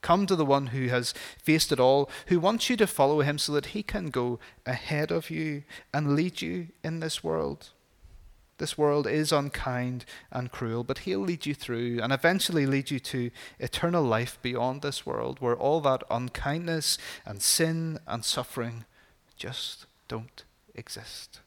Come 0.00 0.24
to 0.24 0.34
the 0.34 0.46
one 0.46 0.68
who 0.68 0.88
has 0.88 1.12
faced 1.42 1.72
it 1.72 1.78
all, 1.78 2.08
who 2.28 2.40
wants 2.40 2.70
you 2.70 2.76
to 2.78 2.86
follow 2.86 3.20
him 3.20 3.36
so 3.36 3.52
that 3.52 3.66
he 3.66 3.82
can 3.82 4.08
go 4.08 4.38
ahead 4.64 5.10
of 5.10 5.28
you 5.28 5.64
and 5.92 6.16
lead 6.16 6.40
you 6.40 6.68
in 6.82 7.00
this 7.00 7.22
world. 7.22 7.68
This 8.58 8.78
world 8.78 9.06
is 9.06 9.32
unkind 9.32 10.06
and 10.30 10.50
cruel, 10.50 10.82
but 10.82 10.98
he'll 11.00 11.20
lead 11.20 11.44
you 11.44 11.54
through 11.54 12.00
and 12.02 12.12
eventually 12.12 12.64
lead 12.64 12.90
you 12.90 12.98
to 13.00 13.30
eternal 13.58 14.02
life 14.02 14.38
beyond 14.40 14.80
this 14.80 15.04
world 15.04 15.40
where 15.40 15.56
all 15.56 15.80
that 15.82 16.02
unkindness 16.10 16.96
and 17.26 17.42
sin 17.42 17.98
and 18.06 18.24
suffering 18.24 18.84
just 19.36 19.84
don't 20.08 20.44
exist. 20.74 21.40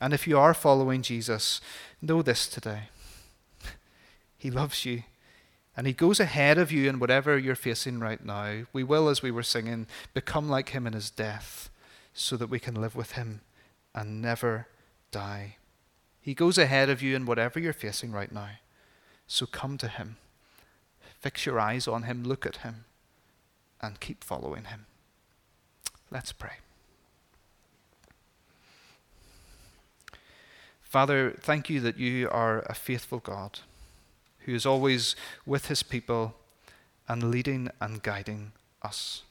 And 0.00 0.14
if 0.14 0.28
you 0.28 0.38
are 0.38 0.54
following 0.54 1.02
Jesus, 1.02 1.60
know 2.00 2.22
this 2.22 2.48
today. 2.48 2.82
He 4.36 4.52
loves 4.52 4.84
you 4.84 5.02
and 5.76 5.86
He 5.86 5.92
goes 5.92 6.20
ahead 6.20 6.58
of 6.58 6.70
you 6.70 6.88
in 6.88 7.00
whatever 7.00 7.36
you're 7.36 7.56
facing 7.56 7.98
right 7.98 8.24
now. 8.24 8.66
We 8.72 8.84
will, 8.84 9.08
as 9.08 9.20
we 9.20 9.32
were 9.32 9.42
singing, 9.42 9.88
become 10.14 10.48
like 10.48 10.68
Him 10.68 10.86
in 10.86 10.92
His 10.92 11.10
death 11.10 11.70
so 12.12 12.36
that 12.36 12.50
we 12.50 12.60
can 12.60 12.74
live 12.74 12.94
with 12.94 13.12
Him 13.12 13.40
and 13.94 14.22
never 14.22 14.68
die. 15.10 15.56
He 16.28 16.34
goes 16.34 16.58
ahead 16.58 16.90
of 16.90 17.00
you 17.00 17.16
in 17.16 17.24
whatever 17.24 17.58
you're 17.58 17.72
facing 17.72 18.12
right 18.12 18.30
now. 18.30 18.50
So 19.26 19.46
come 19.46 19.78
to 19.78 19.88
Him. 19.88 20.18
Fix 21.18 21.46
your 21.46 21.58
eyes 21.58 21.88
on 21.88 22.02
Him, 22.02 22.22
look 22.22 22.44
at 22.44 22.56
Him, 22.56 22.84
and 23.80 23.98
keep 23.98 24.22
following 24.22 24.64
Him. 24.64 24.84
Let's 26.10 26.32
pray. 26.32 26.56
Father, 30.82 31.34
thank 31.40 31.70
you 31.70 31.80
that 31.80 31.96
you 31.96 32.28
are 32.28 32.60
a 32.66 32.74
faithful 32.74 33.20
God 33.20 33.60
who 34.40 34.54
is 34.54 34.66
always 34.66 35.16
with 35.46 35.68
his 35.68 35.82
people 35.82 36.34
and 37.08 37.30
leading 37.30 37.70
and 37.80 38.02
guiding 38.02 38.52
us. 38.82 39.22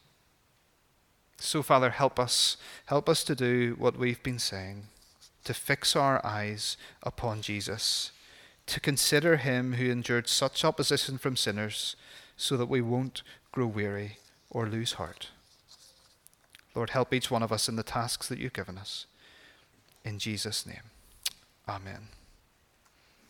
So, 1.37 1.61
Father, 1.61 1.91
help 1.91 2.19
us. 2.19 2.57
Help 2.87 3.07
us 3.07 3.23
to 3.25 3.35
do 3.35 3.75
what 3.77 3.97
we've 3.97 4.23
been 4.23 4.39
saying, 4.39 4.87
to 5.47 5.53
fix 5.53 5.95
our 5.95 6.23
eyes 6.25 6.75
upon 7.03 7.41
Jesus, 7.41 8.11
to 8.65 8.81
consider 8.81 9.37
him 9.37 9.73
who 9.73 9.89
endured 9.89 10.27
such 10.27 10.65
opposition 10.65 11.17
from 11.17 11.37
sinners, 11.37 11.95
so 12.35 12.57
that 12.57 12.65
we 12.67 12.81
won't 12.81 13.23
grow 13.53 13.65
weary 13.65 14.17
or 14.49 14.67
lose 14.67 14.93
heart. 14.93 15.29
Lord, 16.75 16.89
help 16.89 17.13
each 17.13 17.31
one 17.31 17.43
of 17.43 17.53
us 17.53 17.69
in 17.69 17.77
the 17.77 17.81
tasks 17.81 18.27
that 18.27 18.39
you've 18.39 18.51
given 18.51 18.77
us. 18.77 19.05
In 20.03 20.19
Jesus' 20.19 20.65
name, 20.65 20.91
amen. 21.67 22.09